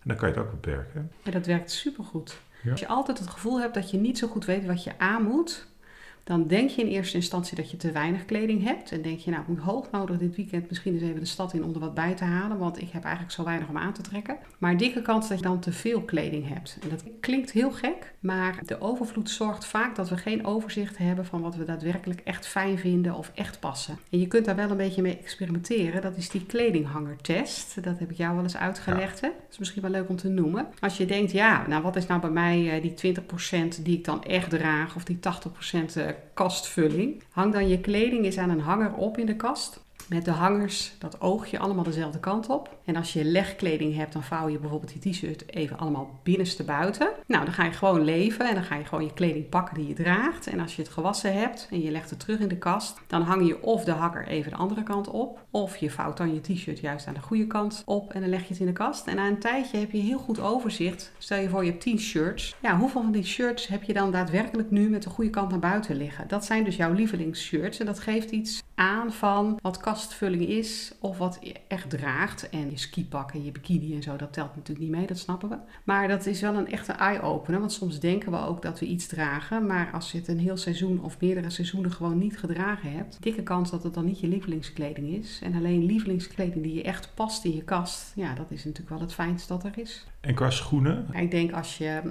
En 0.00 0.08
dan 0.12 0.16
kan 0.16 0.28
je 0.28 0.34
het 0.34 0.44
ook 0.44 0.50
beperken. 0.50 1.10
En 1.22 1.32
dat 1.32 1.46
werkt 1.46 1.70
supergoed. 1.70 2.40
Ja. 2.62 2.70
Als 2.70 2.80
je 2.80 2.88
altijd 2.88 3.18
het 3.18 3.28
gevoel 3.28 3.60
hebt 3.60 3.74
dat 3.74 3.90
je 3.90 3.96
niet 3.98 4.18
zo 4.18 4.26
goed 4.28 4.44
weet 4.44 4.66
wat 4.66 4.84
je 4.84 4.98
aan 4.98 5.22
moet, 5.22 5.66
dan 6.26 6.46
denk 6.46 6.70
je 6.70 6.82
in 6.82 6.88
eerste 6.88 7.16
instantie 7.16 7.56
dat 7.56 7.70
je 7.70 7.76
te 7.76 7.92
weinig 7.92 8.24
kleding 8.24 8.64
hebt. 8.64 8.92
En 8.92 9.02
denk 9.02 9.18
je, 9.18 9.30
nou, 9.30 9.42
ik 9.42 9.48
moet 9.48 9.58
hoognodig 9.58 10.18
dit 10.18 10.36
weekend 10.36 10.68
misschien 10.68 10.92
eens 10.92 11.02
even 11.02 11.20
de 11.20 11.26
stad 11.26 11.52
in 11.52 11.64
om 11.64 11.74
er 11.74 11.80
wat 11.80 11.94
bij 11.94 12.14
te 12.14 12.24
halen, 12.24 12.58
want 12.58 12.80
ik 12.80 12.90
heb 12.90 13.02
eigenlijk 13.02 13.34
zo 13.34 13.44
weinig 13.44 13.68
om 13.68 13.76
aan 13.76 13.92
te 13.92 14.02
trekken. 14.02 14.36
Maar 14.58 14.76
dikke 14.76 15.02
kans 15.02 15.28
dat 15.28 15.38
je 15.38 15.44
dan 15.44 15.60
te 15.60 15.72
veel 15.72 16.00
kleding 16.00 16.48
hebt. 16.48 16.78
En 16.82 16.88
dat 16.88 17.04
klinkt 17.20 17.50
heel 17.50 17.70
gek, 17.70 18.14
maar 18.20 18.58
de 18.64 18.80
overvloed 18.80 19.30
zorgt 19.30 19.64
vaak 19.64 19.96
dat 19.96 20.08
we 20.08 20.16
geen 20.16 20.46
overzicht 20.46 20.98
hebben 20.98 21.26
van 21.26 21.40
wat 21.40 21.56
we 21.56 21.64
daadwerkelijk 21.64 22.20
echt 22.20 22.46
fijn 22.46 22.78
vinden 22.78 23.14
of 23.14 23.30
echt 23.34 23.60
passen. 23.60 23.98
En 24.10 24.18
je 24.18 24.26
kunt 24.26 24.44
daar 24.44 24.56
wel 24.56 24.70
een 24.70 24.76
beetje 24.76 25.02
mee 25.02 25.18
experimenteren. 25.18 26.02
Dat 26.02 26.16
is 26.16 26.28
die 26.28 26.46
kledinghangertest. 26.46 27.84
Dat 27.84 27.98
heb 27.98 28.10
ik 28.10 28.16
jou 28.16 28.34
wel 28.34 28.42
eens 28.42 28.56
uitgelegd. 28.56 29.20
Hè? 29.20 29.28
Dat 29.28 29.50
is 29.50 29.58
misschien 29.58 29.82
wel 29.82 29.90
leuk 29.90 30.08
om 30.08 30.16
te 30.16 30.28
noemen. 30.28 30.66
Als 30.80 30.96
je 30.96 31.06
denkt, 31.06 31.32
ja, 31.32 31.66
nou 31.66 31.82
wat 31.82 31.96
is 31.96 32.06
nou 32.06 32.20
bij 32.20 32.30
mij 32.30 32.70
eh, 32.70 32.82
die 32.82 33.14
20% 33.78 33.82
die 33.82 33.98
ik 33.98 34.04
dan 34.04 34.24
echt 34.24 34.50
draag 34.50 34.96
of 34.96 35.04
die 35.04 35.18
80% 35.18 35.20
eh, 35.94 36.15
kastvulling? 36.34 37.22
Hang 37.30 37.52
dan 37.52 37.68
je 37.68 37.80
kleding 37.80 38.24
eens 38.24 38.38
aan 38.38 38.50
een 38.50 38.60
hanger 38.60 38.94
op 38.94 39.18
in 39.18 39.26
de 39.26 39.36
kast. 39.36 39.80
Met 40.08 40.24
de 40.24 40.30
hangers, 40.30 40.94
dat 40.98 41.20
oogje 41.20 41.58
allemaal 41.58 41.84
dezelfde 41.84 42.20
kant 42.20 42.48
op. 42.48 42.75
En 42.86 42.96
als 42.96 43.12
je 43.12 43.24
legkleding 43.24 43.96
hebt, 43.96 44.12
dan 44.12 44.22
vouw 44.22 44.48
je 44.48 44.58
bijvoorbeeld 44.58 45.02
die 45.02 45.12
t-shirt 45.12 45.54
even 45.54 45.78
allemaal 45.78 46.20
binnenste 46.22 46.64
buiten. 46.64 47.08
Nou, 47.26 47.44
dan 47.44 47.54
ga 47.54 47.64
je 47.64 47.72
gewoon 47.72 48.04
leven 48.04 48.48
en 48.48 48.54
dan 48.54 48.64
ga 48.64 48.74
je 48.74 48.84
gewoon 48.84 49.04
je 49.04 49.12
kleding 49.12 49.48
pakken 49.48 49.74
die 49.74 49.88
je 49.88 49.94
draagt. 49.94 50.46
En 50.46 50.60
als 50.60 50.76
je 50.76 50.82
het 50.82 50.90
gewassen 50.90 51.32
hebt 51.32 51.68
en 51.70 51.82
je 51.82 51.90
legt 51.90 52.10
het 52.10 52.20
terug 52.20 52.38
in 52.38 52.48
de 52.48 52.58
kast, 52.58 53.00
dan 53.06 53.22
hang 53.22 53.46
je 53.46 53.62
of 53.62 53.84
de 53.84 53.90
hanger 53.90 54.26
even 54.26 54.50
de 54.50 54.56
andere 54.56 54.82
kant 54.82 55.08
op. 55.08 55.44
Of 55.50 55.76
je 55.76 55.90
vouwt 55.90 56.16
dan 56.16 56.34
je 56.34 56.40
t-shirt 56.40 56.80
juist 56.80 57.06
aan 57.06 57.14
de 57.14 57.20
goede 57.20 57.46
kant 57.46 57.82
op 57.86 58.12
en 58.12 58.20
dan 58.20 58.30
leg 58.30 58.42
je 58.42 58.48
het 58.48 58.60
in 58.60 58.66
de 58.66 58.72
kast. 58.72 59.06
En 59.06 59.16
na 59.16 59.26
een 59.26 59.38
tijdje 59.38 59.78
heb 59.78 59.90
je 59.90 59.98
heel 59.98 60.18
goed 60.18 60.40
overzicht. 60.40 61.12
Stel 61.18 61.38
je 61.38 61.48
voor 61.48 61.64
je 61.64 61.70
hebt 61.70 61.82
10 61.82 61.98
shirts. 61.98 62.56
Ja, 62.62 62.78
hoeveel 62.78 63.02
van 63.02 63.12
die 63.12 63.24
shirts 63.24 63.66
heb 63.66 63.82
je 63.82 63.92
dan 63.92 64.10
daadwerkelijk 64.10 64.70
nu 64.70 64.88
met 64.88 65.02
de 65.02 65.10
goede 65.10 65.30
kant 65.30 65.50
naar 65.50 65.58
buiten 65.58 65.96
liggen? 65.96 66.28
Dat 66.28 66.44
zijn 66.44 66.64
dus 66.64 66.76
jouw 66.76 66.92
lievelingsshirts 66.92 67.78
en 67.78 67.86
dat 67.86 68.00
geeft 68.00 68.30
iets 68.30 68.62
aan 68.74 69.12
van 69.12 69.58
wat 69.62 69.76
kastvulling 69.76 70.48
is 70.48 70.92
of 71.00 71.18
wat 71.18 71.38
je 71.40 71.54
echt 71.68 71.90
draagt. 71.90 72.48
En 72.48 72.75
je 72.76 72.82
skipak 72.82 73.32
en 73.32 73.44
je 73.44 73.52
bikini 73.52 73.94
en 73.94 74.02
zo, 74.02 74.16
dat 74.16 74.32
telt 74.32 74.56
natuurlijk 74.56 74.86
niet 74.86 74.96
mee, 74.96 75.06
dat 75.06 75.18
snappen 75.18 75.48
we. 75.48 75.56
Maar 75.84 76.08
dat 76.08 76.26
is 76.26 76.40
wel 76.40 76.54
een 76.54 76.70
echte 76.70 76.92
eye-opener, 76.92 77.60
want 77.60 77.72
soms 77.72 78.00
denken 78.00 78.30
we 78.30 78.38
ook 78.38 78.62
dat 78.62 78.78
we 78.78 78.86
iets 78.86 79.06
dragen. 79.06 79.66
Maar 79.66 79.90
als 79.92 80.12
je 80.12 80.18
het 80.18 80.28
een 80.28 80.38
heel 80.38 80.56
seizoen 80.56 81.02
of 81.02 81.20
meerdere 81.20 81.50
seizoenen 81.50 81.92
gewoon 81.92 82.18
niet 82.18 82.38
gedragen 82.38 82.92
hebt, 82.92 83.16
dikke 83.20 83.42
kans 83.42 83.70
dat 83.70 83.82
het 83.82 83.94
dan 83.94 84.04
niet 84.04 84.20
je 84.20 84.28
lievelingskleding 84.28 85.08
is. 85.08 85.40
En 85.42 85.54
alleen 85.54 85.84
lievelingskleding 85.84 86.62
die 86.62 86.74
je 86.74 86.82
echt 86.82 87.10
past 87.14 87.44
in 87.44 87.54
je 87.54 87.62
kast, 87.62 88.12
ja, 88.14 88.34
dat 88.34 88.50
is 88.50 88.64
natuurlijk 88.64 88.90
wel 88.90 89.00
het 89.00 89.14
fijnste 89.14 89.52
dat 89.52 89.64
er 89.64 89.78
is. 89.78 90.06
En 90.20 90.34
qua 90.34 90.50
schoenen, 90.50 91.06
Ik 91.12 91.30
denk 91.30 91.52
als 91.52 91.78
je 91.78 92.02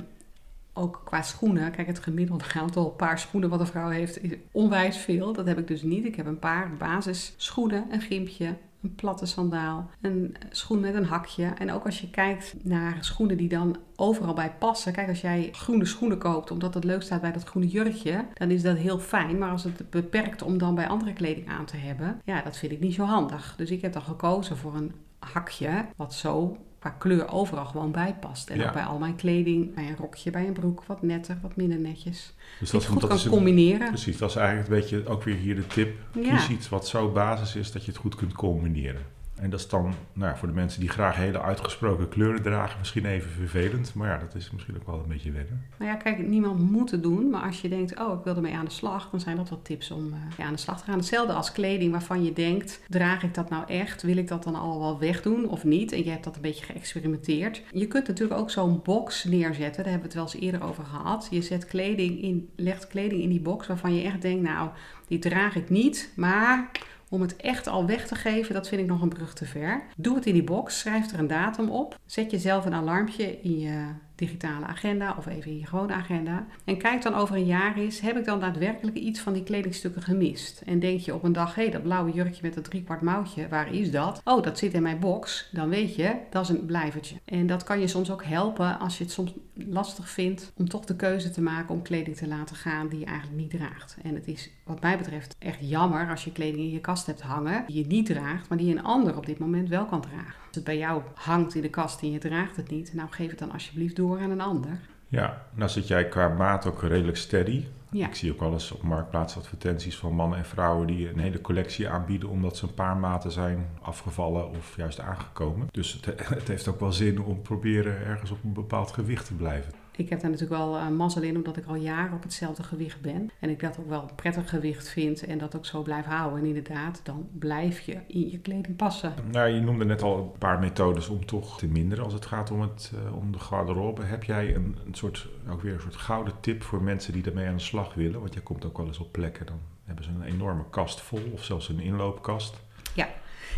ook 0.74 1.02
qua 1.06 1.22
schoenen, 1.22 1.72
kijk 1.72 1.88
het 1.88 2.00
gemiddelde 2.00 2.44
aantal 2.54 2.90
paar 2.90 3.20
schoenen 3.20 3.50
wat 3.50 3.60
een 3.60 3.68
vrouw 3.68 3.90
heeft 3.90 4.24
is 4.24 4.32
onwijs 4.52 4.98
veel. 4.98 5.34
Dat 5.34 5.46
heb 5.46 5.58
ik 5.58 5.68
dus 5.68 5.82
niet. 5.82 6.06
Ik 6.06 6.16
heb 6.16 6.26
een 6.26 6.40
paar 6.40 6.76
basisschoenen, 6.78 7.86
een 7.92 8.02
gimpje, 8.02 8.56
een 8.86 8.96
platte 8.96 9.26
sandaal, 9.26 9.90
een 10.02 10.36
schoen 10.50 10.80
met 10.80 10.96
een 10.96 11.06
hakje. 11.06 11.46
En 11.46 11.72
ook 11.72 11.86
als 11.86 12.02
je 12.02 12.10
kijkt 12.10 12.56
naar 12.64 12.98
schoenen 13.00 13.38
die 13.38 13.50
dan 13.50 13.76
overal 13.96 14.34
bij 14.34 14.52
passen. 14.60 14.94
Kijk, 14.94 15.10
als 15.10 15.22
jij 15.22 15.50
groene 15.52 15.86
schoenen 15.86 16.18
koopt 16.18 16.52
omdat 16.52 16.74
het 16.74 16.84
leuk 16.84 17.02
staat 17.02 17.22
bij 17.22 17.32
dat 17.32 17.44
groene 17.44 17.68
jurkje, 17.68 18.26
dan 18.34 18.52
is 18.52 18.62
dat 18.62 18.78
heel 18.78 19.00
fijn. 19.00 19.38
Maar 19.38 19.52
als 19.52 19.64
het 19.64 19.90
beperkt 19.90 20.42
om 20.42 20.58
dan 20.58 20.76
bij 20.76 20.88
andere 20.88 21.14
kleding 21.14 21.50
aan 21.50 21.66
te 21.66 21.78
hebben, 21.78 22.22
ja, 22.26 22.42
dat 22.42 22.58
vind 22.58 22.72
ik 22.72 22.80
niet 22.80 22.94
zo 22.94 23.04
handig. 23.04 23.54
Dus 23.58 23.72
ik 23.72 23.82
heb 23.82 23.94
dan 23.94 24.02
gekozen 24.02 24.58
voor 24.58 24.76
een 24.76 24.92
hakje 25.20 25.86
wat 25.96 26.14
zo 26.14 26.58
qua 26.86 26.96
kleur 26.98 27.32
overal 27.32 27.66
gewoon 27.66 27.92
bij 27.92 28.16
past. 28.20 28.50
En 28.50 28.58
Ja. 28.60 28.68
ook 28.68 28.74
bij 28.74 28.84
al 28.84 28.98
mijn 28.98 29.16
kleding, 29.16 29.74
bij 29.76 29.88
een 29.88 29.96
rokje, 29.96 30.32
bij 30.32 30.48
een 30.48 30.54
broek, 30.54 30.84
wat 30.86 31.02
netter, 31.02 31.38
wat 31.42 31.56
minder 31.56 31.80
netjes. 31.80 32.34
dus 32.60 32.70
Dat 32.72 32.82
je 32.84 32.88
goed 32.90 33.00
dat 33.02 33.10
kan 33.10 33.18
is 33.20 33.26
een- 33.26 33.32
combineren. 33.32 33.88
Precies, 33.88 34.18
dat 34.18 34.30
is 34.30 34.36
eigenlijk 34.36 34.70
een 34.70 34.76
beetje 34.80 35.08
ook 35.08 35.24
weer 35.24 35.36
hier 35.36 35.56
de 35.56 35.68
tip. 35.68 35.98
Ja. 36.22 36.36
Kies 36.36 36.50
iets 36.50 36.70
wat 36.70 36.88
zo 36.88 37.12
basis 37.12 37.56
is 37.56 37.72
dat 37.72 37.86
je 37.86 37.92
het 37.92 38.00
goed 38.00 38.16
kunt 38.16 38.34
combineren. 38.34 39.02
En 39.36 39.50
dat 39.50 39.60
is 39.60 39.68
dan 39.68 39.94
nou 40.14 40.32
ja, 40.32 40.38
voor 40.38 40.48
de 40.48 40.54
mensen 40.54 40.80
die 40.80 40.90
graag 40.90 41.16
hele 41.16 41.42
uitgesproken 41.42 42.10
kleuren 42.10 42.42
dragen 42.42 42.80
misschien 42.80 43.06
even 43.06 43.30
vervelend. 43.30 43.94
Maar 43.94 44.08
ja, 44.10 44.18
dat 44.18 44.36
is 44.36 44.52
misschien 44.52 44.76
ook 44.76 44.86
wel 44.86 45.00
een 45.00 45.08
beetje 45.08 45.32
wennen. 45.32 45.66
Nou 45.78 45.92
ja, 45.92 45.98
kijk, 45.98 46.28
niemand 46.28 46.72
moet 46.72 46.92
het 46.92 47.04
doen. 47.04 47.30
Maar 47.30 47.42
als 47.42 47.62
je 47.62 47.70
denkt, 47.70 48.00
oh, 48.00 48.18
ik 48.18 48.24
wil 48.24 48.36
ermee 48.36 48.56
aan 48.56 48.66
de 48.66 48.72
slag, 48.72 49.10
dan 49.10 49.20
zijn 49.20 49.36
dat 49.36 49.50
wat 49.50 49.66
tips 49.66 49.92
om 49.92 50.14
uh, 50.40 50.46
aan 50.46 50.54
de 50.54 50.60
slag 50.60 50.80
te 50.80 50.84
gaan. 50.84 50.98
Hetzelfde 50.98 51.34
als 51.34 51.52
kleding 51.52 51.92
waarvan 51.92 52.24
je 52.24 52.34
denkt, 52.34 52.82
draag 52.88 53.24
ik 53.24 53.34
dat 53.34 53.50
nou 53.50 53.64
echt? 53.68 54.02
Wil 54.02 54.18
ik 54.18 54.28
dat 54.28 54.44
dan 54.44 54.56
al 54.56 54.80
wel 54.80 55.00
wegdoen 55.00 55.50
of 55.50 55.64
niet? 55.64 55.92
En 55.92 56.04
je 56.04 56.10
hebt 56.10 56.24
dat 56.24 56.36
een 56.36 56.42
beetje 56.42 56.66
geëxperimenteerd. 56.66 57.62
Je 57.72 57.88
kunt 57.88 58.08
natuurlijk 58.08 58.40
ook 58.40 58.52
zo'n 58.52 58.82
box 58.84 59.24
neerzetten. 59.24 59.84
Daar 59.84 59.92
hebben 59.92 60.12
we 60.12 60.18
het 60.20 60.24
wel 60.24 60.24
eens 60.24 60.52
eerder 60.52 60.64
over 60.64 60.84
gehad. 60.84 61.28
Je 61.32 61.42
zet 61.42 61.66
kleding 61.66 62.22
in, 62.22 62.50
legt 62.56 62.88
kleding 62.88 63.22
in 63.22 63.30
die 63.30 63.42
box 63.42 63.68
waarvan 63.68 63.96
je 63.96 64.04
echt 64.04 64.22
denkt, 64.22 64.44
nou, 64.44 64.70
die 65.08 65.20
draag 65.20 65.56
ik 65.56 65.70
niet. 65.70 66.12
Maar 66.16 66.72
om 67.16 67.22
het 67.22 67.36
echt 67.36 67.68
al 67.68 67.86
weg 67.86 68.08
te 68.08 68.16
geven, 68.16 68.54
dat 68.54 68.68
vind 68.68 68.82
ik 68.82 68.88
nog 68.88 69.02
een 69.02 69.10
brug 69.10 69.34
te 69.34 69.46
ver. 69.46 69.84
Doe 69.98 70.16
het 70.16 70.26
in 70.26 70.34
die 70.34 70.44
box, 70.44 70.80
schrijf 70.80 71.12
er 71.12 71.20
een 71.20 71.28
datum 71.28 71.70
op. 71.70 72.00
Zet 72.06 72.32
jezelf 72.32 72.66
een 72.66 72.74
alarmpje 72.74 73.42
in 73.42 73.60
je 73.60 73.86
digitale 74.16 74.66
agenda 74.66 75.16
of 75.18 75.26
even 75.26 75.52
in 75.52 75.60
je 75.60 75.66
gewone 75.66 75.94
agenda. 75.94 76.46
En 76.64 76.78
kijk 76.78 77.02
dan 77.02 77.14
over 77.14 77.36
een 77.36 77.46
jaar 77.46 77.78
eens, 77.78 78.00
heb 78.00 78.18
ik 78.18 78.26
dan 78.26 78.40
daadwerkelijk 78.40 78.98
iets 78.98 79.20
van 79.20 79.34
die 79.34 79.44
kledingstukken 79.44 80.02
gemist? 80.02 80.62
En 80.66 80.80
denk 80.80 81.00
je 81.00 81.14
op 81.14 81.24
een 81.24 81.34
dag, 81.34 81.56
hé, 81.56 81.62
hey, 81.62 81.72
dat 81.72 81.84
blauwe 81.84 82.12
jurkje 82.12 82.42
met 82.42 82.54
dat 82.54 82.64
driekwart 82.64 83.02
mouwtje, 83.02 83.48
waar 83.48 83.74
is 83.74 83.92
dat? 83.92 84.22
Oh, 84.24 84.44
dat 84.44 84.58
zit 84.58 84.74
in 84.74 84.82
mijn 84.82 85.00
box. 85.00 85.50
Dan 85.52 85.70
weet 85.70 85.96
je, 85.96 86.16
dat 86.30 86.44
is 86.44 86.50
een 86.50 86.66
blijvertje. 86.66 87.16
En 87.26 87.48
dat 87.48 87.64
kan 87.64 87.80
je 87.80 87.88
soms 87.88 88.12
ook 88.12 88.24
helpen 88.24 88.80
als 88.80 88.98
je 88.98 89.04
het 89.04 89.14
soms 89.14 89.34
lastig 89.54 90.10
vindt 90.10 90.52
om 90.56 90.70
toch 90.70 90.86
de 90.86 90.96
keuze 90.96 91.30
te 91.30 91.42
maken 91.42 91.76
om 91.76 91.82
kleding 91.82 92.16
te 92.16 92.28
laten 92.28 92.56
gaan 92.56 92.88
die 92.88 93.00
je 93.00 93.06
eigenlijk 93.06 93.38
niet 93.42 93.50
draagt. 93.50 93.98
En 94.02 94.16
het 94.16 94.28
is 94.28 94.50
wat 94.64 94.82
mij 94.82 94.98
betreft 94.98 95.36
echt 95.40 95.60
jammer 95.62 96.10
als 96.10 96.24
je 96.24 96.32
kleding 96.32 96.64
in 96.64 96.72
je 96.72 96.82
kast 96.82 97.06
hebt 97.06 97.22
hangen 97.22 97.64
die 97.68 97.78
je 97.78 97.88
niet 97.88 98.06
draagt, 98.06 98.50
maar 98.50 98.58
die 98.58 98.72
een 98.72 98.84
ander 98.84 99.18
op 99.18 99.26
dit 99.26 99.40
moment 99.40 99.70
wel 99.70 99.86
kan 99.86 100.02
dragen. 100.02 100.45
Als 100.56 100.64
het 100.64 100.74
bij 100.74 100.84
jou 100.84 101.02
hangt 101.14 101.56
in 101.56 101.62
de 101.62 101.70
kast 101.70 102.02
en 102.02 102.12
je 102.12 102.20
draagt 102.20 102.56
het 102.56 102.70
niet, 102.70 102.94
nou 102.94 103.10
geef 103.12 103.30
het 103.30 103.40
dan 103.40 103.52
alsjeblieft 103.52 103.96
door 103.96 104.20
aan 104.20 104.30
een 104.30 104.42
ander. 104.42 104.80
Ja, 105.08 105.46
nou 105.54 105.70
zit 105.70 105.88
jij 105.88 106.08
qua 106.08 106.28
maat 106.28 106.66
ook 106.66 106.82
redelijk 106.82 107.18
steady. 107.18 107.66
Ja. 107.92 108.08
Ik 108.08 108.16
zie 108.16 108.32
ook 108.32 108.40
wel 108.40 108.52
eens 108.52 108.72
op 108.72 108.82
marktplaats 108.82 109.38
advertenties 109.38 109.98
van 109.98 110.14
mannen 110.14 110.38
en 110.38 110.46
vrouwen 110.46 110.88
die 110.88 111.10
een 111.10 111.20
hele 111.20 111.42
collectie 111.42 111.90
aanbieden 111.90 112.30
omdat 112.30 112.58
ze 112.58 112.66
een 112.66 112.74
paar 112.74 112.98
maten 112.98 113.32
zijn 113.32 113.68
afgevallen 113.82 114.50
of 114.50 114.76
juist 114.78 115.00
aangekomen. 115.00 115.68
Dus 115.72 115.94
het, 115.94 116.06
het 116.40 116.48
heeft 116.48 116.68
ook 116.68 116.80
wel 116.80 116.94
zin 116.94 117.22
om 117.22 117.42
proberen 117.42 118.06
ergens 118.06 118.32
op 118.32 118.44
een 118.44 118.54
bepaald 118.54 118.92
gewicht 118.92 119.26
te 119.26 119.34
blijven 119.34 119.74
ik 119.98 120.10
heb 120.10 120.22
daar 120.22 120.30
natuurlijk 120.30 120.62
wel 120.62 120.76
uh, 120.76 120.90
mazzel 120.90 121.22
in, 121.22 121.36
omdat 121.36 121.58
ik 121.58 121.66
al 121.66 121.76
jaren 121.76 122.14
op 122.14 122.24
hetzelfde 122.24 122.64
gewicht 122.64 123.02
ben. 123.02 123.30
En 123.40 123.50
ik 123.50 123.60
dat 123.60 123.80
ook 123.80 123.90
wel 123.90 124.02
een 124.02 124.16
prettig 124.16 124.50
gewicht 124.50 124.90
vind 124.90 125.26
en 125.26 125.38
dat 125.38 125.56
ook 125.56 125.66
zo 125.66 125.82
blijf 125.82 126.06
houden. 126.06 126.40
En 126.40 126.46
inderdaad, 126.46 127.00
dan 127.04 127.28
blijf 127.32 127.80
je 127.80 127.98
in 128.08 128.30
je 128.30 128.40
kleding 128.40 128.76
passen. 128.76 129.14
Nou, 129.32 129.50
je 129.50 129.62
noemde 129.62 129.86
net 129.86 130.02
al 130.02 130.18
een 130.18 130.38
paar 130.38 130.60
methodes 130.60 131.08
om 131.08 131.26
toch 131.26 131.58
te 131.58 131.68
minderen 131.68 132.04
als 132.04 132.14
het 132.14 132.26
gaat 132.26 132.52
om, 132.52 132.62
het, 132.62 132.92
uh, 132.96 133.16
om 133.16 133.32
de 133.32 133.40
garderobe. 133.40 134.04
Heb 134.04 134.24
jij 134.24 134.56
een, 134.56 134.78
een 134.86 134.96
soort, 134.96 135.28
ook 135.50 135.62
weer 135.62 135.74
een 135.74 135.82
soort 135.82 135.96
gouden 135.96 136.34
tip 136.40 136.64
voor 136.64 136.84
mensen 136.84 137.14
die 137.14 137.24
daarmee 137.24 137.48
aan 137.48 137.56
de 137.56 137.62
slag 137.62 137.94
willen? 137.94 138.20
Want 138.20 138.34
jij 138.34 138.44
komt 138.44 138.66
ook 138.66 138.78
wel 138.78 138.88
eens 138.88 139.00
op 139.00 139.12
plekken, 139.12 139.46
dan 139.46 139.60
hebben 139.84 140.04
ze 140.04 140.10
een 140.10 140.34
enorme 140.34 140.64
kast 140.70 141.02
vol 141.02 141.32
of 141.34 141.44
zelfs 141.44 141.70
een 141.70 141.80
inloopkast. 141.80 142.64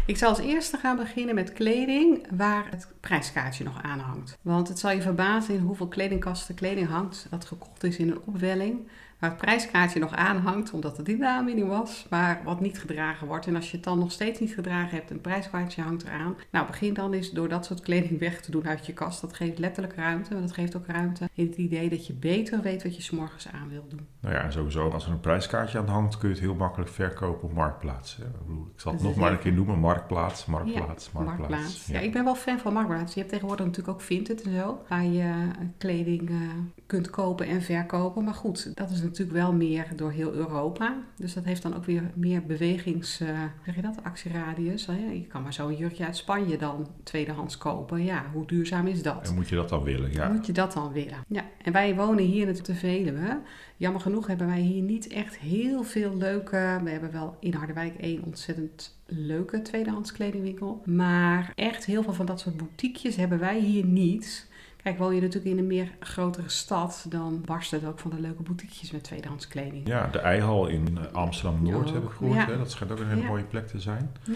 Ik 0.06 0.18
zal 0.18 0.30
als 0.30 0.39
eerste 0.39 0.77
gaan 0.77 0.96
beginnen 0.96 1.36
met 1.36 1.54
kleding 1.54 2.27
waar 2.32 2.68
het 2.70 2.88
prijskaartje 3.00 3.63
nog 3.63 3.82
aan 3.82 4.00
hangt. 4.00 4.38
Want 4.42 4.68
het 4.68 4.80
zal 4.80 4.92
je 4.92 5.01
verbazen 5.01 5.54
in 5.54 5.62
hoeveel 5.62 5.88
kledingkasten 5.88 6.56
kleding 6.56 6.88
hangt 6.88 7.27
dat 7.30 7.46
gekocht 7.46 7.84
is 7.84 7.98
in 7.98 8.10
een 8.10 8.22
opwelling 8.25 8.88
waar 9.19 9.29
het 9.29 9.39
prijskaartje 9.39 10.00
nog 10.00 10.15
aan 10.15 10.38
hangt, 10.38 10.74
omdat 10.74 10.97
het 10.97 11.09
in 11.09 11.19
de 11.19 11.27
aanbieding 11.27 11.67
was, 11.67 12.05
maar 12.09 12.41
wat 12.43 12.59
niet 12.59 12.79
gedragen 12.79 13.27
wordt. 13.27 13.47
En 13.47 13.56
als 13.56 13.71
je 13.71 13.75
het 13.75 13.86
dan 13.86 13.99
nog 13.99 14.12
steeds 14.12 14.39
niet 14.39 14.53
gedragen 14.53 14.95
hebt 14.95 15.08
en 15.10 15.13
het 15.13 15.21
prijskaartje 15.21 15.82
hangt 15.82 16.03
eraan, 16.03 16.36
nou 16.51 16.67
begin 16.67 16.93
dan 16.93 17.13
eens 17.13 17.32
door 17.32 17.49
dat 17.49 17.65
soort 17.65 17.82
kleding 17.82 18.19
weg 18.19 18.41
te 18.41 18.51
doen 18.51 18.67
uit 18.67 18.86
je 18.86 18.93
kast. 18.93 19.21
Dat 19.21 19.34
geeft 19.34 19.60
letterlijk 19.60 19.95
ruimte, 19.95 20.34
maar 20.34 20.41
dat 20.41 20.51
geeft 20.51 20.75
ook 20.75 20.86
ruimte 20.86 21.30
in 21.34 21.45
het 21.45 21.56
idee 21.56 21.89
dat 21.89 22.08
je 22.08 22.13
beter 22.13 22.62
weet 22.62 22.84
wat 22.84 22.95
je 22.95 23.01
s'morgens 23.01 23.47
aan 23.47 23.69
wil 23.69 23.86
doen. 23.89 24.08
Nou 24.19 24.36
ja, 24.36 24.41
en 24.41 24.51
sowieso 24.51 24.89
als 24.89 25.06
er 25.06 25.12
een 25.12 25.19
prijskaartje 25.19 25.77
aan 25.77 25.88
hangt, 25.88 26.17
kun 26.17 26.30
je 26.30 26.36
het 26.36 26.43
heel 26.43 26.56
makkelijk 26.56 26.89
verkopen 26.89 27.47
op 27.47 27.53
Marktplaats. 27.53 28.17
Ik, 28.17 28.25
bedoel, 28.45 28.71
ik 28.73 28.80
zal 28.80 28.93
het 28.93 29.01
nog 29.01 29.15
maar 29.15 29.32
een 29.32 29.39
keer 29.39 29.53
noemen, 29.53 29.80
Marktplaats, 29.80 30.45
Marktplaats, 30.45 31.10
ja, 31.13 31.23
Marktplaats. 31.23 31.86
Ja. 31.86 31.99
ik 31.99 32.12
ben 32.12 32.23
wel 32.23 32.36
fan 32.36 32.60
van 32.60 32.73
Marktplaats. 32.73 33.13
Je 33.13 33.19
hebt 33.19 33.32
tegenwoordig 33.32 33.65
natuurlijk 33.65 33.93
ook 33.93 34.01
Vinted 34.01 34.41
en 34.41 34.53
zo, 34.56 34.82
waar 34.88 35.06
je 35.06 35.47
kleding 35.77 36.30
uh, 36.30 36.38
kunt 36.86 37.10
kopen 37.10 37.47
en 37.47 37.62
verkopen. 37.62 38.23
Maar 38.23 38.34
goed, 38.34 38.75
dat 38.75 38.89
is 38.89 39.01
natuurlijk 39.08 39.38
wel 39.38 39.54
meer 39.54 39.88
door 39.96 40.12
heel 40.12 40.34
Europa. 40.34 40.96
Dus 41.15 41.34
dat 41.34 41.43
heeft 41.43 41.62
dan 41.62 41.76
ook 41.76 41.86
weer 41.86 42.12
meer 42.15 42.46
bewegings, 42.46 43.22
uh, 43.22 43.28
zeg 43.65 43.76
je 43.76 43.82
dat, 43.82 44.04
actieradius. 44.04 44.86
Je 44.86 45.26
kan 45.28 45.43
maar 45.43 45.54
zo'n 45.54 45.76
jurkje 45.76 46.06
uit 46.06 46.17
Spanje 46.17 46.58
dan 46.58 46.88
tweedehands 47.04 47.58
kopen. 47.58 48.04
Ja, 48.04 48.26
hoe 48.34 48.46
duurzaam 48.46 48.88
is 48.88 49.02
dat? 49.02 49.28
En 49.28 49.36
moet 49.36 49.50
je 49.50 49.56
dat 49.56 49.70
dan 49.70 49.84
willen, 49.84 50.12
ja. 50.12 50.30
Moet 50.30 50.46
je 50.46 50.54
dat 50.54 50.74
dan 50.74 50.91
willen? 50.91 51.17
Ja, 51.28 51.46
en 51.63 51.74
wij 51.74 51.96
wonen 51.96 52.24
hier 52.24 52.48
in 52.48 52.54
te 52.62 52.76
Veluwe. 52.76 53.41
Jammer 53.78 54.02
genoeg 54.02 54.28
hebben 54.28 54.48
wij 54.48 54.60
hier 54.60 54.82
niet 54.82 55.08
echt 55.08 55.38
heel 55.38 55.84
veel 55.84 56.17
leuke... 56.17 56.80
We 56.84 56.89
hebben 56.89 57.12
wel 57.12 57.38
in 57.39 57.54
Harderwijk 57.54 57.96
één 57.96 58.24
ontzettend 58.24 59.00
leuke 59.06 59.62
tweedehands 59.62 60.12
kledingwinkel. 60.12 60.82
Maar 60.86 61.52
echt 61.56 61.86
heel 61.86 62.04
veel 62.04 62.13
van 62.13 62.26
dat 62.26 62.39
soort 62.39 62.58
boutiquejes 62.58 63.15
hebben 63.15 63.39
wij 63.39 63.60
hier 63.60 63.86
niet... 63.86 64.46
Kijk, 64.88 65.00
woon 65.00 65.15
je 65.15 65.21
natuurlijk 65.21 65.52
in 65.52 65.58
een 65.58 65.67
meer 65.67 65.89
grotere 66.00 66.50
stad, 66.50 67.06
dan 67.10 67.41
barst 67.45 67.71
het 67.71 67.86
ook 67.86 68.00
van 68.00 68.12
de 68.12 68.19
leuke 68.19 68.43
boutiquejes 68.43 68.91
met 68.91 69.04
tweedehands 69.04 69.47
kleding. 69.47 69.88
Ja, 69.88 70.08
de 70.08 70.19
Eihal 70.19 70.67
in 70.67 70.97
eh, 70.97 71.13
Amsterdam-Noord 71.13 71.91
heb 71.91 72.04
ik 72.04 72.10
gehoord. 72.10 72.45
Hè? 72.45 72.58
Dat 72.58 72.71
schijnt 72.71 72.93
ook 72.93 73.00
een 73.00 73.08
hele 73.08 73.28
mooie 73.28 73.43
plek 73.43 73.67
te 73.67 73.80
zijn. 73.80 74.12
Ja. 74.23 74.34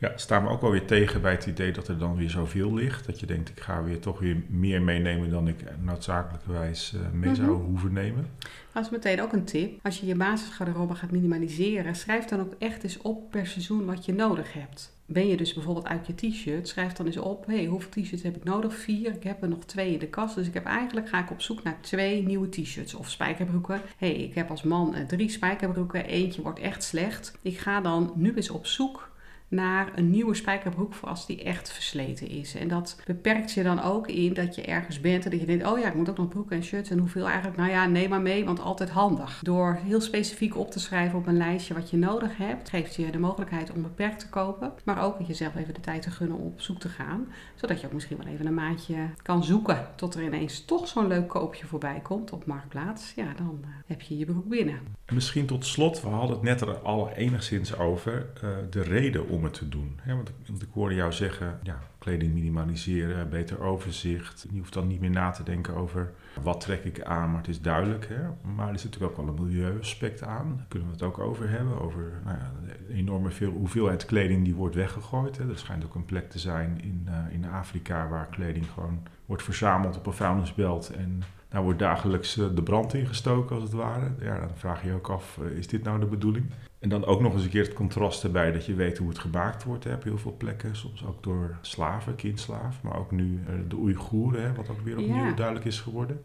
Ja, 0.00 0.12
staan 0.16 0.42
we 0.42 0.48
ook 0.48 0.60
wel 0.60 0.70
weer 0.70 0.86
tegen 0.86 1.20
bij 1.20 1.32
het 1.32 1.46
idee 1.46 1.72
dat 1.72 1.88
er 1.88 1.98
dan 1.98 2.16
weer 2.16 2.30
zoveel 2.30 2.74
ligt. 2.74 3.06
Dat 3.06 3.20
je 3.20 3.26
denkt, 3.26 3.48
ik 3.48 3.60
ga 3.60 3.82
weer 3.82 3.98
toch 3.98 4.18
weer 4.18 4.42
meer 4.48 4.82
meenemen 4.82 5.30
dan 5.30 5.48
ik 5.48 5.56
noodzakelijkerwijs 5.80 6.92
uh, 6.94 7.00
mee 7.12 7.34
zou 7.34 7.50
mhm. 7.50 7.64
hoeven 7.64 7.92
nemen. 7.92 8.26
Dat 8.72 8.84
is 8.84 8.90
meteen 8.90 9.22
ook 9.22 9.32
een 9.32 9.44
tip. 9.44 9.78
Als 9.82 10.00
je 10.00 10.06
je 10.06 10.14
basisgarderobe 10.14 10.94
gaat 10.94 11.10
minimaliseren, 11.10 11.94
schrijf 11.94 12.24
dan 12.24 12.40
ook 12.40 12.54
echt 12.58 12.82
eens 12.82 13.00
op 13.00 13.30
per 13.30 13.46
seizoen 13.46 13.84
wat 13.84 14.04
je 14.04 14.12
nodig 14.12 14.52
hebt 14.52 14.98
ben 15.12 15.26
je 15.26 15.36
dus 15.36 15.54
bijvoorbeeld 15.54 15.86
uit 15.86 16.06
je 16.06 16.14
t-shirt, 16.14 16.68
schrijf 16.68 16.92
dan 16.92 17.06
eens 17.06 17.16
op, 17.16 17.46
hey, 17.46 17.64
hoeveel 17.64 17.90
t-shirts 17.90 18.22
heb 18.22 18.36
ik 18.36 18.44
nodig? 18.44 18.74
Vier, 18.74 19.14
ik 19.14 19.22
heb 19.22 19.42
er 19.42 19.48
nog 19.48 19.64
twee 19.64 19.92
in 19.92 19.98
de 19.98 20.08
kast, 20.08 20.34
dus 20.34 20.46
ik 20.46 20.54
heb 20.54 20.64
eigenlijk, 20.64 21.08
ga 21.08 21.22
ik 21.22 21.30
op 21.30 21.40
zoek 21.40 21.62
naar 21.62 21.78
twee 21.80 22.26
nieuwe 22.26 22.48
t-shirts 22.48 22.94
of 22.94 23.10
spijkerbroeken. 23.10 23.80
hey, 23.96 24.14
ik 24.14 24.34
heb 24.34 24.50
als 24.50 24.62
man 24.62 24.94
eh, 24.94 25.06
drie 25.06 25.28
spijkerbroeken, 25.28 26.04
eentje 26.04 26.42
wordt 26.42 26.58
echt 26.58 26.82
slecht. 26.82 27.38
Ik 27.42 27.58
ga 27.58 27.80
dan 27.80 28.12
nu 28.14 28.34
eens 28.34 28.50
op 28.50 28.66
zoek 28.66 29.09
naar 29.50 29.90
een 29.94 30.10
nieuwe 30.10 30.34
spijkerbroek 30.34 30.94
voor 30.94 31.08
als 31.08 31.26
die 31.26 31.42
echt 31.42 31.72
versleten 31.72 32.28
is. 32.28 32.54
En 32.54 32.68
dat 32.68 33.02
beperkt 33.04 33.52
je 33.52 33.62
dan 33.62 33.82
ook 33.82 34.08
in 34.08 34.34
dat 34.34 34.54
je 34.54 34.62
ergens 34.62 35.00
bent 35.00 35.24
en 35.24 35.30
dat 35.30 35.40
je 35.40 35.46
denkt, 35.46 35.66
oh 35.66 35.78
ja, 35.78 35.88
ik 35.88 35.94
moet 35.94 36.10
ook 36.10 36.16
nog 36.16 36.28
broeken 36.28 36.56
en 36.56 36.62
shirts 36.62 36.90
en 36.90 36.98
hoeveel 36.98 37.26
eigenlijk. 37.26 37.56
Nou 37.56 37.70
ja, 37.70 37.86
neem 37.86 38.08
maar 38.08 38.20
mee, 38.20 38.44
want 38.44 38.60
altijd 38.60 38.90
handig. 38.90 39.40
Door 39.42 39.78
heel 39.84 40.00
specifiek 40.00 40.56
op 40.56 40.70
te 40.70 40.78
schrijven 40.78 41.18
op 41.18 41.26
een 41.26 41.36
lijstje 41.36 41.74
wat 41.74 41.90
je 41.90 41.96
nodig 41.96 42.36
hebt, 42.36 42.68
geeft 42.68 42.94
je 42.94 43.10
de 43.10 43.18
mogelijkheid 43.18 43.72
om 43.72 43.82
beperkt 43.82 44.18
te 44.18 44.28
kopen, 44.28 44.72
maar 44.84 45.02
ook 45.04 45.16
jezelf 45.26 45.56
even 45.56 45.74
de 45.74 45.80
tijd 45.80 46.02
te 46.02 46.10
gunnen 46.10 46.36
om 46.36 46.46
op 46.46 46.60
zoek 46.60 46.80
te 46.80 46.88
gaan, 46.88 47.28
zodat 47.54 47.80
je 47.80 47.86
ook 47.86 47.92
misschien 47.92 48.16
wel 48.16 48.26
even 48.26 48.46
een 48.46 48.54
maandje 48.54 48.96
kan 49.22 49.44
zoeken 49.44 49.86
tot 49.96 50.14
er 50.14 50.22
ineens 50.22 50.64
toch 50.64 50.88
zo'n 50.88 51.06
leuk 51.06 51.28
koopje 51.28 51.66
voorbij 51.66 52.00
komt 52.02 52.32
op 52.32 52.46
Marktplaats. 52.46 53.12
Ja, 53.16 53.32
dan 53.36 53.58
uh, 53.60 53.68
heb 53.86 54.00
je 54.00 54.18
je 54.18 54.24
broek 54.24 54.48
binnen. 54.48 54.80
Misschien 55.12 55.46
tot 55.46 55.66
slot, 55.66 56.02
we 56.02 56.08
hadden 56.08 56.36
het 56.36 56.42
net 56.42 56.60
er 56.60 56.78
al 56.78 57.10
enigszins 57.10 57.78
over, 57.78 58.26
uh, 58.44 58.50
de 58.70 58.82
reden 58.82 59.28
om 59.28 59.39
om 59.44 59.52
te 59.52 59.68
doen. 59.68 60.00
want, 60.06 60.28
ik, 60.28 60.34
want, 60.46 60.62
ik, 60.62 60.68
hoorde 60.72 60.94
jou 60.94 61.12
zeggen, 61.12 61.58
ja, 61.62 61.78
kleding 61.98 62.32
minimaliseren, 62.32 63.28
beter 63.28 63.60
overzicht. 63.60 64.46
Je 64.50 64.58
hoeft 64.58 64.72
dan 64.72 64.86
niet 64.86 65.00
meer 65.00 65.10
na 65.10 65.30
te 65.30 65.42
denken 65.42 65.74
over 65.74 66.12
wat 66.42 66.60
trek 66.60 66.84
ik 66.84 67.02
aan, 67.02 67.30
maar 67.30 67.38
het 67.40 67.48
is 67.48 67.60
duidelijk. 67.60 68.08
Hè? 68.08 68.22
Maar 68.54 68.68
er 68.68 68.78
zit 68.78 68.84
natuurlijk 68.90 69.18
ook 69.18 69.26
wel 69.26 69.34
een 69.34 69.42
milieuaspect 69.42 70.22
aan. 70.22 70.56
Daar 70.56 70.66
kunnen 70.68 70.88
we 70.88 70.94
het 70.94 71.02
ook 71.02 71.18
over 71.18 71.50
hebben. 71.50 71.80
Over 71.80 72.12
nou 72.24 72.36
ja, 72.38 72.52
de 72.66 72.94
enorme 72.94 73.30
veel, 73.30 73.50
hoeveelheid 73.50 74.04
kleding 74.04 74.44
die 74.44 74.54
wordt 74.54 74.74
weggegooid. 74.74 75.38
Hè? 75.38 75.48
Er 75.48 75.58
schijnt 75.58 75.84
ook 75.84 75.94
een 75.94 76.04
plek 76.04 76.30
te 76.30 76.38
zijn 76.38 76.80
in, 76.82 77.06
uh, 77.08 77.34
in 77.34 77.44
Afrika 77.44 78.08
waar 78.08 78.26
kleding 78.26 78.66
gewoon 78.74 79.02
wordt 79.26 79.42
verzameld 79.42 79.96
op 79.96 80.06
een 80.06 80.12
vuilnisbelt 80.12 80.90
en 80.90 81.22
daar 81.50 81.62
wordt 81.62 81.78
dagelijks 81.78 82.38
eh, 82.38 82.46
de 82.54 82.62
brand 82.62 82.94
ingestoken, 82.94 83.54
als 83.54 83.64
het 83.64 83.72
ware. 83.72 84.10
Ja, 84.20 84.38
dan 84.38 84.50
vraag 84.54 84.82
je 84.82 84.88
je 84.88 84.94
ook 84.94 85.08
af, 85.08 85.38
eh, 85.42 85.56
is 85.56 85.66
dit 85.66 85.82
nou 85.82 86.00
de 86.00 86.06
bedoeling? 86.06 86.46
En 86.80 86.88
dan 86.88 87.04
ook 87.04 87.20
nog 87.20 87.32
eens 87.32 87.42
een 87.44 87.50
keer 87.50 87.64
het 87.64 87.72
contrast 87.72 88.24
erbij 88.24 88.52
dat 88.52 88.66
je 88.66 88.74
weet 88.74 88.98
hoe 88.98 89.08
het 89.08 89.18
gemaakt 89.18 89.64
wordt. 89.64 89.84
Hè, 89.84 89.94
op 89.94 90.02
heel 90.02 90.18
veel 90.18 90.34
plekken, 90.36 90.76
soms 90.76 91.04
ook 91.04 91.22
door 91.22 91.58
slaven, 91.60 92.14
kindslaaf, 92.14 92.82
maar 92.82 92.98
ook 92.98 93.10
nu 93.10 93.42
eh, 93.46 93.54
de 93.68 93.76
Oeigoeren, 93.76 94.54
wat 94.54 94.68
ook 94.68 94.80
weer 94.80 94.98
opnieuw 94.98 95.34
duidelijk 95.34 95.66
is 95.66 95.80
geworden. 95.80 96.22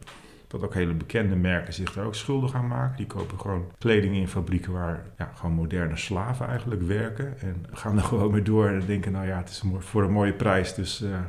Dat 0.55 0.63
ook 0.63 0.73
hele 0.73 0.93
bekende 0.93 1.35
merken 1.35 1.73
zich 1.73 1.93
daar 1.93 2.05
ook 2.05 2.15
schuldig 2.15 2.53
aan 2.53 2.67
maken. 2.67 2.97
Die 2.97 3.05
kopen 3.05 3.39
gewoon 3.39 3.71
kleding 3.77 4.15
in 4.15 4.27
fabrieken 4.27 4.71
waar 4.71 5.05
ja, 5.17 5.31
gewoon 5.33 5.55
moderne 5.55 5.97
slaven 5.97 6.47
eigenlijk 6.47 6.81
werken. 6.81 7.39
En 7.39 7.65
gaan 7.71 7.97
er 7.97 8.03
gewoon 8.13 8.31
mee 8.31 8.41
door 8.41 8.67
en 8.67 8.85
denken, 8.85 9.11
nou 9.11 9.27
ja, 9.27 9.37
het 9.37 9.49
is 9.49 9.63
voor 9.77 10.03
een 10.03 10.11
mooie 10.11 10.33
prijs, 10.33 10.73
dus 10.73 11.01
uh, 11.01 11.19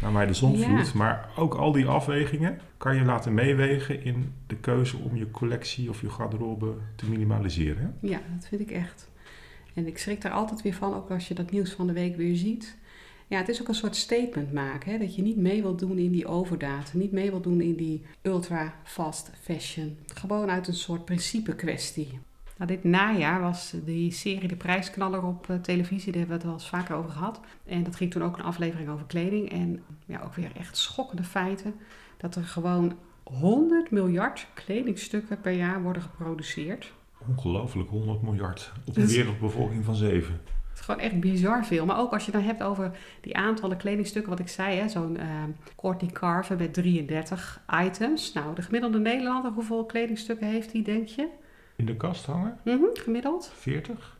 naar 0.00 0.12
mij 0.12 0.26
de 0.26 0.34
zon 0.34 0.58
vloeit. 0.58 0.94
Maar 0.94 1.28
ook 1.36 1.54
al 1.54 1.72
die 1.72 1.86
afwegingen 1.86 2.58
kan 2.76 2.96
je 2.96 3.04
laten 3.04 3.34
meewegen 3.34 4.04
in 4.04 4.32
de 4.46 4.56
keuze 4.56 4.96
om 4.96 5.16
je 5.16 5.30
collectie 5.30 5.88
of 5.88 6.00
je 6.00 6.10
garderobe 6.10 6.74
te 6.96 7.10
minimaliseren. 7.10 7.94
Ja, 8.00 8.20
dat 8.36 8.46
vind 8.48 8.60
ik 8.60 8.70
echt. 8.70 9.10
En 9.74 9.86
ik 9.86 9.98
schrik 9.98 10.20
daar 10.20 10.32
altijd 10.32 10.62
weer 10.62 10.74
van, 10.74 10.94
ook 10.94 11.10
als 11.10 11.28
je 11.28 11.34
dat 11.34 11.50
nieuws 11.50 11.72
van 11.72 11.86
de 11.86 11.92
week 11.92 12.16
weer 12.16 12.36
ziet. 12.36 12.76
Ja, 13.34 13.40
het 13.40 13.48
is 13.48 13.60
ook 13.60 13.68
een 13.68 13.74
soort 13.74 13.96
statement 13.96 14.52
maken. 14.52 14.92
Hè? 14.92 14.98
Dat 14.98 15.14
je 15.14 15.22
niet 15.22 15.36
mee 15.36 15.62
wilt 15.62 15.78
doen 15.78 15.98
in 15.98 16.10
die 16.10 16.26
overdaad. 16.26 16.92
Niet 16.94 17.12
mee 17.12 17.30
wilt 17.30 17.42
doen 17.42 17.60
in 17.60 17.74
die 17.76 18.02
ultra 18.22 18.74
fast 18.84 19.30
fashion. 19.40 19.98
Gewoon 20.06 20.50
uit 20.50 20.68
een 20.68 20.74
soort 20.74 21.04
principe 21.04 21.54
kwestie. 21.54 22.18
Nou, 22.56 22.70
dit 22.70 22.84
najaar 22.84 23.40
was 23.40 23.74
die 23.84 24.12
serie 24.12 24.48
De 24.48 24.56
Prijsknaller 24.56 25.22
op 25.22 25.50
eh, 25.50 25.56
televisie. 25.56 26.12
Daar 26.12 26.20
hebben 26.20 26.26
we 26.28 26.34
het 26.34 26.42
wel 26.44 26.52
eens 26.52 26.68
vaker 26.68 26.94
over 26.96 27.10
gehad. 27.10 27.40
En 27.64 27.82
dat 27.82 27.96
ging 27.96 28.10
toen 28.10 28.22
ook 28.22 28.36
een 28.36 28.44
aflevering 28.44 28.88
over 28.88 29.06
kleding. 29.06 29.50
En 29.52 29.82
ja, 30.06 30.20
ook 30.24 30.34
weer 30.34 30.50
echt 30.56 30.76
schokkende 30.76 31.24
feiten. 31.24 31.74
Dat 32.16 32.34
er 32.34 32.44
gewoon 32.44 32.92
100 33.22 33.90
miljard 33.90 34.46
kledingstukken 34.54 35.40
per 35.40 35.52
jaar 35.52 35.82
worden 35.82 36.02
geproduceerd. 36.02 36.92
Ongelooflijk, 37.28 37.88
100 37.90 38.22
miljard 38.22 38.72
op 38.86 38.96
een 38.96 39.02
Dus- 39.02 39.16
wereldbevolking 39.16 39.84
van 39.84 39.94
7. 39.94 40.40
Gewoon 40.84 41.00
echt 41.00 41.20
bizar 41.20 41.64
veel. 41.66 41.86
Maar 41.86 41.98
ook 41.98 42.12
als 42.12 42.26
je 42.26 42.32
dan 42.32 42.42
hebt 42.42 42.62
over 42.62 42.90
die 43.20 43.36
aantallen 43.36 43.76
kledingstukken, 43.76 44.30
wat 44.30 44.40
ik 44.40 44.48
zei, 44.48 44.78
hè, 44.78 44.88
zo'n 44.88 45.16
eh 45.16 45.26
Courtney 45.76 46.10
Carver 46.12 46.56
met 46.56 46.74
33 46.74 47.60
items. 47.84 48.32
Nou, 48.32 48.54
de 48.54 48.62
gemiddelde 48.62 48.98
Nederlander, 48.98 49.50
hoeveel 49.50 49.84
kledingstukken 49.84 50.46
heeft 50.46 50.72
hij, 50.72 50.82
denk 50.82 51.08
je? 51.08 51.28
In 51.76 51.86
de 51.86 51.96
kast 51.96 52.26
hangen? 52.26 52.58
Mhm, 52.64 52.84
gemiddeld? 52.92 53.52
40? 53.54 54.18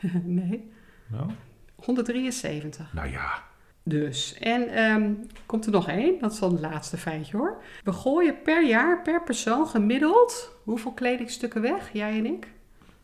nee, 0.24 0.70
Nou? 1.06 1.30
173. 1.74 2.92
Nou 2.92 3.10
ja, 3.10 3.42
Dus, 3.82 4.38
en 4.38 4.68
ehm, 4.68 5.12
komt 5.46 5.66
er 5.66 5.72
nog 5.72 5.88
één, 5.88 6.18
dat 6.20 6.32
is 6.32 6.38
dan 6.38 6.52
het 6.52 6.60
laatste 6.60 6.96
feitje 6.96 7.36
hoor. 7.36 7.62
We 7.84 7.92
gooien 7.92 8.42
per 8.42 8.66
jaar, 8.66 9.02
per 9.02 9.22
persoon 9.22 9.66
gemiddeld, 9.66 10.52
hoeveel 10.64 10.92
kledingstukken 10.92 11.62
weg, 11.62 11.92
jij 11.92 12.18
en 12.18 12.26
ik? 12.26 12.52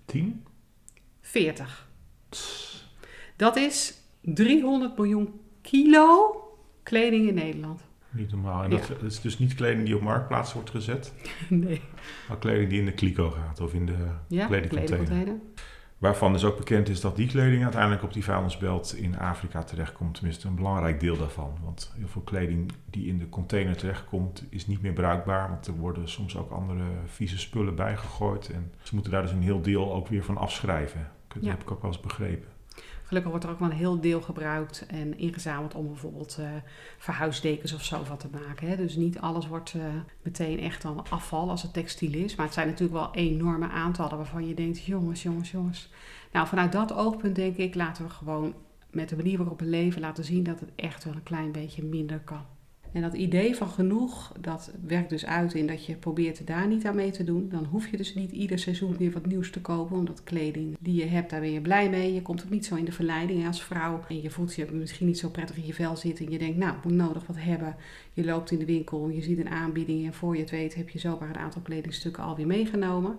10? 0.05 0.45
40. 1.21 1.88
Dat 3.37 3.57
is 3.57 4.01
300 4.21 4.97
miljoen 4.97 5.40
kilo 5.61 6.37
kleding 6.83 7.29
in 7.29 7.35
Nederland. 7.35 7.81
Niet 8.11 8.31
normaal. 8.31 8.62
En 8.64 8.71
Ja. 8.71 8.77
dat, 8.77 9.03
is 9.03 9.21
dus 9.21 9.38
niet 9.38 9.55
kleding 9.55 9.85
die 9.87 9.97
op 9.97 10.03
marktplaats 10.03 10.53
wordt 10.53 10.71
gezet, 10.71 11.12
Nee. 11.49 11.81
maar 12.29 12.38
kleding 12.38 12.68
die 12.71 12.79
in 12.79 12.85
de 12.85 12.92
kliko 12.92 13.31
gaat 13.31 13.61
of 13.61 13.75
in 13.75 13.87
de 13.87 13.92
Ja, 14.29 14.47
kledingcontainer. 14.47 14.87
kledingcontainer. 15.07 15.40
Waarvan 15.99 16.33
dus 16.33 16.45
ook 16.45 16.57
bekend 16.57 16.88
is 16.88 17.01
dat 17.01 17.16
die 17.16 17.29
kleding 17.29 17.62
uiteindelijk 17.62 18.03
op 18.03 18.12
die 18.12 18.25
vuilnisbelt 18.25 18.95
in 18.97 19.18
Afrika 19.18 19.62
terechtkomt. 19.62 20.14
Tenminste, 20.14 20.49
een 20.49 20.55
belangrijk 20.55 21.01
deel 21.01 21.16
daarvan. 21.16 21.59
Want 21.64 21.92
heel 21.97 22.09
veel 22.09 22.23
kleding 22.23 22.73
die 22.90 23.07
in 23.07 23.18
de 23.18 23.29
container 23.29 23.77
terechtkomt 23.77 24.45
is 24.49 24.66
niet 24.66 24.83
meer 24.83 24.92
bruikbaar. 24.92 25.49
Want 25.49 25.66
er 25.66 25.73
worden 25.75 26.09
soms 26.09 26.37
ook 26.37 26.51
andere 26.51 26.85
vieze 27.07 27.38
spullen 27.38 27.75
bijgegooid. 27.75 28.51
En 28.51 28.73
ze 28.83 28.95
moeten 28.95 29.12
daar 29.12 29.23
dus 29.23 29.31
een 29.33 29.42
heel 29.42 29.62
deel 29.62 29.92
ook 29.95 30.09
weer 30.09 30.25
van 30.25 30.37
afschrijven. 30.37 31.11
Dat 31.29 31.45
Ja. 31.45 31.51
heb 31.51 31.62
ik 31.62 31.71
ook 31.71 31.83
wel 31.83 31.90
eens 31.90 32.01
begrepen. 32.01 32.49
Gelukkig 33.12 33.33
wordt 33.33 33.46
er 33.46 33.55
ook 33.55 33.62
wel 33.62 33.70
een 33.70 33.85
heel 33.85 34.01
deel 34.01 34.20
gebruikt 34.20 34.87
en 34.87 35.18
ingezameld 35.18 35.75
om 35.75 35.87
bijvoorbeeld 35.87 36.37
eh, 36.40 36.46
verhuisdekens 36.98 37.72
of 37.72 37.85
zo 37.85 38.05
van 38.05 38.16
te 38.16 38.29
maken. 38.33 38.68
Hè. 38.68 38.77
Dus 38.77 38.96
niet 38.96 39.18
alles 39.18 39.46
wordt 39.46 39.75
eh, 39.75 39.83
meteen 40.22 40.61
echt 40.61 40.83
dan 40.83 41.05
afval 41.11 41.51
als 41.51 41.62
het 41.62 41.72
textiel 41.72 42.12
is. 42.12 42.35
Maar 42.35 42.44
het 42.44 42.55
zijn 42.55 42.66
natuurlijk 42.66 42.98
wel 42.98 43.14
enorme 43.14 43.68
aantallen 43.68 44.16
waarvan 44.16 44.48
je 44.48 44.55
denkt, 44.55 44.85
jongens, 44.85 45.22
jongens, 45.22 45.51
jongens. 45.51 45.90
Nou, 46.33 46.46
vanuit 46.46 46.72
dat 46.72 46.92
oogpunt 46.92 47.37
denk 47.37 47.57
ik, 47.57 47.75
laten 47.75 48.05
we 48.05 48.11
gewoon 48.11 48.55
met 48.90 49.09
de 49.09 49.16
manier 49.16 49.38
waarop 49.38 49.61
we 49.61 49.66
leven 49.66 50.01
laten 50.01 50.25
zien 50.25 50.42
dat 50.42 50.61
het 50.61 50.70
echt 50.77 51.05
wel 51.05 51.14
een 51.14 51.22
klein 51.22 51.53
beetje 51.53 51.85
minder 51.85 52.20
kan. 52.20 52.44
En 52.93 53.03
dat 53.03 53.15
idee 53.15 53.57
van 53.57 53.69
genoeg, 53.69 54.33
dat 54.41 54.73
werkt 54.87 55.11
dus 55.11 55.27
uit 55.27 55.55
in 55.55 55.67
dat 55.67 55.87
je 55.87 55.95
probeert 55.95 56.47
daar 56.47 56.69
niet 56.69 56.87
aan 56.87 56.95
mee 56.95 57.11
te 57.11 57.25
doen. 57.25 57.49
Dan 57.49 57.65
hoef 57.65 57.89
je 57.89 57.97
dus 57.97 58.15
niet 58.15 58.31
ieder 58.31 58.59
seizoen 58.59 58.97
weer 58.97 59.11
wat 59.11 59.27
nieuws 59.27 59.51
te 59.51 59.61
kopen. 59.61 59.97
Omdat 59.97 60.25
kleding 60.25 60.77
die 60.81 60.95
je 60.95 61.07
hebt, 61.07 61.31
daar 61.31 61.41
ben 61.41 61.53
je 61.53 61.61
blij 61.61 61.91
mee. 61.91 62.15
Je 62.15 62.23
komt 62.23 62.45
ook 62.45 62.51
niet 62.51 62.67
zo 62.67 62.75
in 62.75 62.85
de 62.85 62.93
verleiding 62.93 63.47
als 63.47 63.63
vrouw. 63.63 64.05
En 64.09 64.23
je 64.23 64.31
voelt 64.31 64.55
je 64.55 64.67
misschien 64.73 65.07
niet 65.07 65.19
zo 65.19 65.29
prettig 65.29 65.57
in 65.57 65.67
je 65.67 65.75
vel 65.75 65.97
zitten. 65.97 66.27
En 66.27 66.33
je 66.33 66.39
denkt, 66.39 66.57
nou, 66.57 66.77
ik 66.77 66.85
moet 66.85 66.93
nodig 66.93 67.27
wat 67.27 67.37
hebben. 67.39 67.77
Je 68.13 68.25
loopt 68.25 68.51
in 68.51 68.59
de 68.59 68.65
winkel, 68.65 69.09
je 69.09 69.23
ziet 69.23 69.39
een 69.39 69.51
aanbieding. 69.51 70.07
En 70.07 70.15
voor 70.15 70.35
je 70.35 70.41
het 70.41 70.51
weet 70.51 70.75
heb 70.75 70.89
je 70.89 70.99
zomaar 70.99 71.29
een 71.29 71.37
aantal 71.37 71.63
kledingstukken 71.63 72.23
alweer 72.23 72.47
meegenomen. 72.47 73.17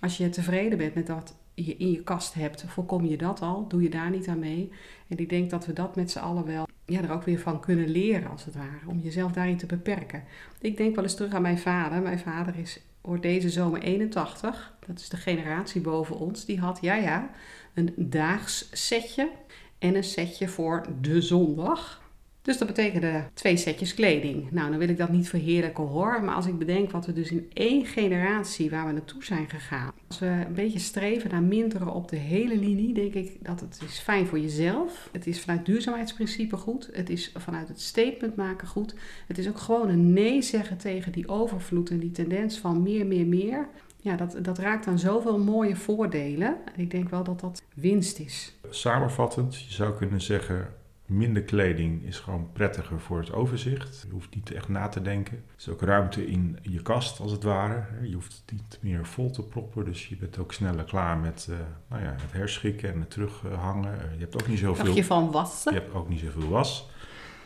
Als 0.00 0.16
je 0.16 0.28
tevreden 0.28 0.78
bent 0.78 0.94
met 0.94 1.08
wat 1.08 1.34
je 1.54 1.76
in 1.76 1.90
je 1.90 2.02
kast 2.02 2.34
hebt, 2.34 2.64
voorkom 2.66 3.04
je 3.04 3.16
dat 3.16 3.40
al. 3.40 3.68
Doe 3.68 3.82
je 3.82 3.90
daar 3.90 4.10
niet 4.10 4.28
aan 4.28 4.38
mee. 4.38 4.70
En 5.08 5.18
ik 5.18 5.28
denk 5.28 5.50
dat 5.50 5.66
we 5.66 5.72
dat 5.72 5.96
met 5.96 6.10
z'n 6.10 6.18
allen 6.18 6.44
wel 6.44 6.65
ja, 6.86 7.02
er 7.02 7.12
ook 7.12 7.22
weer 7.22 7.38
van 7.38 7.60
kunnen 7.60 7.88
leren, 7.88 8.30
als 8.30 8.44
het 8.44 8.54
ware. 8.54 8.86
Om 8.86 8.98
jezelf 8.98 9.32
daarin 9.32 9.56
te 9.56 9.66
beperken. 9.66 10.24
Ik 10.60 10.76
denk 10.76 10.94
wel 10.94 11.04
eens 11.04 11.14
terug 11.14 11.32
aan 11.32 11.42
mijn 11.42 11.58
vader. 11.58 12.02
Mijn 12.02 12.18
vader 12.18 12.56
is, 12.58 12.80
wordt 13.00 13.22
deze 13.22 13.50
zomer 13.50 13.82
81. 13.82 14.74
Dat 14.86 14.98
is 14.98 15.08
de 15.08 15.16
generatie 15.16 15.80
boven 15.80 16.18
ons. 16.18 16.44
Die 16.44 16.60
had, 16.60 16.78
ja 16.80 16.94
ja, 16.94 17.30
een 17.74 17.92
daags 17.96 18.68
setje 18.72 19.30
en 19.78 19.94
een 19.94 20.04
setje 20.04 20.48
voor 20.48 20.86
de 21.00 21.20
zondag. 21.20 22.04
Dus 22.46 22.58
dat 22.58 22.66
betekende 22.66 23.24
twee 23.34 23.56
setjes 23.56 23.94
kleding. 23.94 24.50
Nou, 24.50 24.70
dan 24.70 24.78
wil 24.78 24.88
ik 24.88 24.96
dat 24.96 25.10
niet 25.10 25.28
verheerlijken 25.28 25.84
hoor. 25.84 26.24
Maar 26.24 26.34
als 26.34 26.46
ik 26.46 26.58
bedenk 26.58 26.90
wat 26.90 27.06
we 27.06 27.12
dus 27.12 27.30
in 27.30 27.50
één 27.52 27.86
generatie 27.86 28.70
waar 28.70 28.86
we 28.86 28.92
naartoe 28.92 29.24
zijn 29.24 29.48
gegaan. 29.48 29.92
Als 30.08 30.18
we 30.18 30.26
een 30.26 30.54
beetje 30.54 30.78
streven 30.78 31.30
naar 31.30 31.42
minderen 31.42 31.92
op 31.92 32.08
de 32.08 32.16
hele 32.16 32.58
linie, 32.58 32.94
denk 32.94 33.14
ik 33.14 33.44
dat 33.44 33.60
het 33.60 33.80
is 33.86 33.98
fijn 33.98 34.26
voor 34.26 34.38
jezelf. 34.38 35.08
Het 35.12 35.26
is 35.26 35.40
vanuit 35.40 35.66
duurzaamheidsprincipe 35.66 36.56
goed. 36.56 36.88
Het 36.92 37.10
is 37.10 37.32
vanuit 37.34 37.68
het 37.68 37.80
statement 37.80 38.36
maken 38.36 38.68
goed. 38.68 38.94
Het 39.26 39.38
is 39.38 39.48
ook 39.48 39.58
gewoon 39.58 39.88
een 39.88 40.12
nee 40.12 40.42
zeggen 40.42 40.76
tegen 40.76 41.12
die 41.12 41.28
overvloed 41.28 41.90
en 41.90 41.98
die 41.98 42.10
tendens 42.10 42.58
van 42.58 42.82
meer, 42.82 43.06
meer, 43.06 43.26
meer. 43.26 43.68
Ja, 44.00 44.16
dat, 44.16 44.38
dat 44.42 44.58
raakt 44.58 44.86
aan 44.86 44.98
zoveel 44.98 45.38
mooie 45.38 45.76
voordelen. 45.76 46.56
En 46.74 46.80
ik 46.80 46.90
denk 46.90 47.08
wel 47.08 47.24
dat 47.24 47.40
dat 47.40 47.62
winst 47.74 48.18
is. 48.18 48.54
Samenvattend, 48.70 49.60
je 49.60 49.72
zou 49.72 49.96
kunnen 49.96 50.20
zeggen... 50.20 50.84
Minder 51.06 51.42
kleding 51.42 52.04
is 52.04 52.18
gewoon 52.18 52.48
prettiger 52.52 53.00
voor 53.00 53.18
het 53.18 53.32
overzicht. 53.32 54.04
Je 54.06 54.12
hoeft 54.12 54.34
niet 54.34 54.52
echt 54.52 54.68
na 54.68 54.88
te 54.88 55.02
denken. 55.02 55.36
Er 55.36 55.54
is 55.58 55.68
ook 55.68 55.80
ruimte 55.80 56.26
in 56.26 56.58
je 56.62 56.82
kast, 56.82 57.20
als 57.20 57.32
het 57.32 57.42
ware. 57.42 57.84
Je 58.02 58.14
hoeft 58.14 58.42
het 58.46 58.52
niet 58.52 58.78
meer 58.80 59.06
vol 59.06 59.30
te 59.30 59.42
proppen. 59.42 59.84
Dus 59.84 60.08
je 60.08 60.16
bent 60.16 60.38
ook 60.38 60.52
sneller 60.52 60.84
klaar 60.84 61.18
met 61.18 61.46
uh, 61.50 61.56
nou 61.88 62.02
ja, 62.02 62.14
het 62.20 62.32
herschikken 62.32 62.92
en 62.92 63.00
het 63.00 63.10
terughangen. 63.10 63.98
Je 64.12 64.20
hebt 64.20 64.42
ook 64.42 64.48
niet 64.48 64.58
zoveel... 64.58 64.84
Dacht 64.84 64.96
je 64.96 65.04
van 65.04 65.30
wassen? 65.30 65.74
Je 65.74 65.80
hebt 65.80 65.94
ook 65.94 66.08
niet 66.08 66.20
zoveel 66.20 66.48
was. 66.48 66.90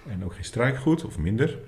En 0.08 0.24
ook 0.24 0.34
geen 0.34 0.44
strijkgoed, 0.44 1.04
of 1.04 1.18
minder. 1.18 1.58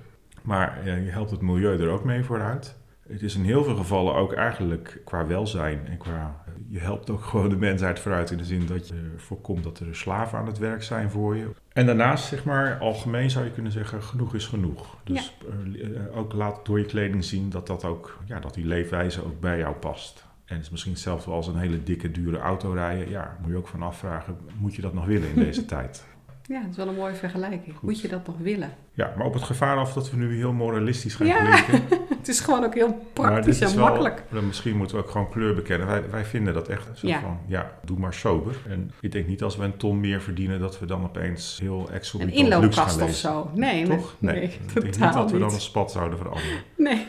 Maar 0.41 0.79
uh, 0.85 1.05
je 1.05 1.11
helpt 1.11 1.31
het 1.31 1.41
milieu 1.41 1.81
er 1.81 1.89
ook 1.89 2.03
mee 2.03 2.23
vooruit. 2.23 2.75
Het 3.07 3.21
is 3.21 3.35
in 3.35 3.43
heel 3.43 3.63
veel 3.63 3.75
gevallen 3.75 4.15
ook 4.15 4.33
eigenlijk 4.33 5.01
qua 5.05 5.27
welzijn 5.27 5.87
en 5.87 5.97
qua... 5.97 6.43
Je 6.67 6.79
helpt 6.79 7.09
ook 7.09 7.23
gewoon 7.31 7.49
de 7.49 7.55
mensheid 7.55 7.99
vooruit 7.99 8.31
in 8.31 8.37
de 8.37 8.45
zin 8.45 8.65
dat 8.65 8.87
je 8.87 9.13
voorkomt 9.17 9.63
dat 9.63 9.79
er 9.79 9.95
slaven 9.95 10.37
aan 10.37 10.45
het 10.45 10.57
werk 10.57 10.83
zijn 10.83 11.09
voor 11.09 11.35
je. 11.35 11.47
En 11.73 11.85
daarnaast, 11.85 12.25
zeg 12.25 12.43
maar, 12.43 12.77
algemeen 12.77 13.29
zou 13.29 13.45
je 13.45 13.51
kunnen 13.51 13.71
zeggen, 13.71 14.03
genoeg 14.03 14.35
is 14.35 14.45
genoeg. 14.45 14.97
Dus 15.03 15.35
ja. 15.39 15.71
uh, 15.73 16.17
ook 16.17 16.33
laat 16.33 16.65
door 16.65 16.79
je 16.79 16.85
kleding 16.85 17.23
zien 17.23 17.49
dat, 17.49 17.67
dat, 17.67 17.85
ook, 17.85 18.19
ja, 18.25 18.39
dat 18.39 18.53
die 18.53 18.65
leefwijze 18.65 19.25
ook 19.25 19.39
bij 19.39 19.57
jou 19.57 19.75
past. 19.75 20.25
En 20.45 20.55
het 20.55 20.63
is 20.63 20.71
misschien 20.71 20.91
hetzelfde 20.91 21.31
als 21.31 21.47
een 21.47 21.57
hele 21.57 21.83
dikke, 21.83 22.11
dure 22.11 22.37
auto 22.37 22.71
rijden. 22.71 23.09
Ja, 23.09 23.37
moet 23.41 23.51
je 23.51 23.57
ook 23.57 23.67
van 23.67 23.81
afvragen, 23.81 24.37
moet 24.57 24.75
je 24.75 24.81
dat 24.81 24.93
nog 24.93 25.05
willen 25.05 25.29
in 25.29 25.35
deze 25.35 25.65
tijd? 25.75 26.05
Ja, 26.47 26.61
dat 26.61 26.69
is 26.69 26.77
wel 26.77 26.87
een 26.87 26.95
mooie 26.95 27.13
vergelijking. 27.13 27.75
Goed. 27.75 27.81
Moet 27.81 28.01
je 28.01 28.07
dat 28.07 28.27
nog 28.27 28.35
willen? 28.37 28.73
Ja, 28.93 29.13
maar 29.17 29.25
op 29.25 29.33
het 29.33 29.43
gevaar 29.43 29.77
af 29.77 29.93
dat 29.93 30.11
we 30.11 30.17
nu 30.17 30.35
heel 30.35 30.53
moralistisch 30.53 31.15
gaan 31.15 31.27
ja. 31.27 31.61
klinken. 31.61 31.97
het 32.19 32.27
is 32.27 32.39
gewoon 32.39 32.63
ook 32.63 32.73
heel 32.73 33.07
praktisch 33.13 33.61
en 33.61 33.75
wel, 33.75 33.85
makkelijk. 33.85 34.23
Misschien 34.29 34.77
moeten 34.77 34.97
we 34.97 35.03
ook 35.03 35.09
gewoon 35.09 35.29
kleur 35.29 35.55
bekennen. 35.55 35.87
Wij, 35.87 36.09
wij 36.09 36.25
vinden 36.25 36.53
dat 36.53 36.67
echt 36.67 36.87
zo 36.93 37.07
ja. 37.07 37.19
van, 37.19 37.39
ja, 37.47 37.71
doe 37.83 37.97
maar 37.99 38.13
sober. 38.13 38.55
En 38.69 38.91
ik 38.99 39.11
denk 39.11 39.27
niet 39.27 39.43
als 39.43 39.55
we 39.55 39.63
een 39.63 39.77
ton 39.77 39.99
meer 39.99 40.21
verdienen, 40.21 40.59
dat 40.59 40.79
we 40.79 40.85
dan 40.85 41.03
opeens 41.03 41.59
heel 41.61 41.89
exorbitant 41.91 42.39
Een 42.39 42.47
luxe 42.47 42.51
gaan 42.51 42.61
inloopkast 42.61 42.95
leven. 42.95 43.13
of 43.13 43.19
zo. 43.19 43.51
Nee, 43.53 43.85
Toch? 43.85 44.15
Nee, 44.19 44.33
nee. 44.33 44.41
nee 44.41 44.53
ik 44.53 44.73
denk 44.73 44.85
niet 44.85 45.13
dat 45.13 45.31
we 45.31 45.39
dan 45.39 45.53
een 45.53 45.61
spat 45.61 45.91
zouden 45.91 46.17
veranderen. 46.17 46.59
Nee. 46.77 47.05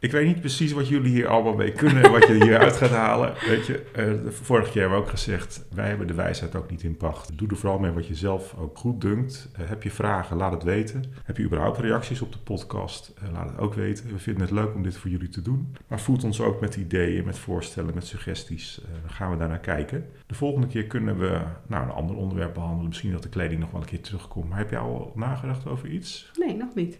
Ik 0.00 0.12
weet 0.12 0.26
niet 0.26 0.40
precies 0.40 0.72
wat 0.72 0.88
jullie 0.88 1.10
hier 1.10 1.28
allemaal 1.28 1.54
mee 1.54 1.72
kunnen, 1.72 2.10
wat 2.10 2.26
je 2.26 2.32
hieruit 2.32 2.76
gaat 2.76 2.90
halen. 2.90 3.34
Weet 3.46 3.66
je, 3.66 3.84
uh, 3.96 4.30
vorige 4.30 4.70
keer 4.70 4.80
hebben 4.80 4.98
we 4.98 5.04
ook 5.04 5.10
gezegd, 5.10 5.66
wij 5.74 5.88
hebben 5.88 6.06
de 6.06 6.14
wijsheid 6.14 6.56
ook 6.56 6.70
niet 6.70 6.82
in 6.82 6.96
pacht. 6.96 7.38
Doe 7.38 7.48
er 7.48 7.56
vooral 7.56 7.78
mee 7.78 7.90
wat 7.90 8.06
je 8.06 8.14
zelf 8.14 8.54
ook 8.58 8.78
goed 8.78 9.00
dunkt. 9.00 9.48
Uh, 9.60 9.68
heb 9.68 9.82
je 9.82 9.90
vragen, 9.90 10.36
laat 10.36 10.52
het 10.52 10.62
weten. 10.62 11.04
Heb 11.24 11.36
je 11.36 11.42
überhaupt 11.42 11.78
reacties 11.78 12.22
op 12.22 12.32
de 12.32 12.38
podcast, 12.38 13.14
uh, 13.22 13.32
laat 13.32 13.48
het 13.48 13.58
ook 13.58 13.74
weten. 13.74 14.12
We 14.12 14.18
vinden 14.18 14.42
het 14.42 14.50
leuk 14.50 14.74
om 14.74 14.82
dit 14.82 14.96
voor 14.96 15.10
jullie 15.10 15.28
te 15.28 15.42
doen. 15.42 15.76
Maar 15.88 16.00
voed 16.00 16.24
ons 16.24 16.40
ook 16.40 16.60
met 16.60 16.76
ideeën, 16.76 17.24
met 17.24 17.38
voorstellen, 17.38 17.94
met 17.94 18.06
suggesties. 18.06 18.80
dan 19.00 19.10
gaan 19.10 19.30
we 19.30 19.36
daar 19.36 19.48
naar 19.48 19.58
kijken. 19.58 20.06
De 20.26 20.34
volgende 20.34 20.66
keer 20.66 20.84
kunnen 20.84 21.18
we 21.18 21.40
nou, 21.66 21.84
een 21.84 21.92
ander 21.94 22.16
onderwerp 22.16 22.54
behandelen. 22.54 22.88
Misschien 22.88 23.12
dat 23.12 23.22
de 23.22 23.28
kleding 23.28 23.60
nog 23.60 23.70
wel 23.70 23.80
een 23.80 23.86
keer 23.86 24.00
terugkomt. 24.00 24.48
Maar 24.48 24.58
heb 24.58 24.70
jij 24.70 24.78
al 24.78 25.12
nagedacht 25.14 25.66
over 25.66 25.88
iets? 25.88 26.30
Nee, 26.36 26.56
nog 26.56 26.74
niet. 26.74 26.98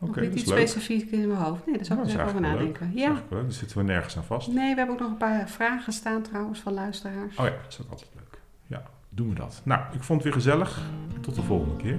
Oké, 0.00 0.10
okay, 0.10 0.26
niet 0.26 0.46
leuk. 0.46 0.68
specifiek 0.68 1.10
in 1.10 1.28
mijn 1.28 1.40
hoofd. 1.40 1.66
Nee, 1.66 1.76
daar 1.76 1.84
zou 1.84 2.00
ik 2.00 2.06
nou, 2.06 2.18
eens 2.18 2.28
even 2.28 2.38
over 2.38 2.56
nadenken. 2.56 2.92
Ja. 2.94 3.22
Dan 3.30 3.52
zitten 3.52 3.78
we 3.78 3.84
nergens 3.84 4.16
aan 4.16 4.24
vast. 4.24 4.48
Nee, 4.48 4.74
we 4.74 4.78
hebben 4.78 4.94
ook 4.94 5.00
nog 5.00 5.10
een 5.10 5.16
paar 5.16 5.48
vragen 5.48 5.92
staan 5.92 6.22
trouwens 6.22 6.60
van 6.60 6.72
luisteraars. 6.72 7.36
Oh 7.36 7.44
ja, 7.44 7.50
dat 7.62 7.72
is 7.72 7.80
ook 7.80 7.90
altijd 7.90 8.10
leuk. 8.14 8.40
Ja, 8.66 8.82
doen 9.08 9.28
we 9.28 9.34
dat. 9.34 9.60
Nou, 9.64 9.80
ik 9.92 10.02
vond 10.02 10.22
het 10.22 10.22
weer 10.22 10.42
gezellig. 10.42 10.80
Tot 11.20 11.34
de 11.34 11.42
volgende 11.42 11.76
keer. 11.76 11.98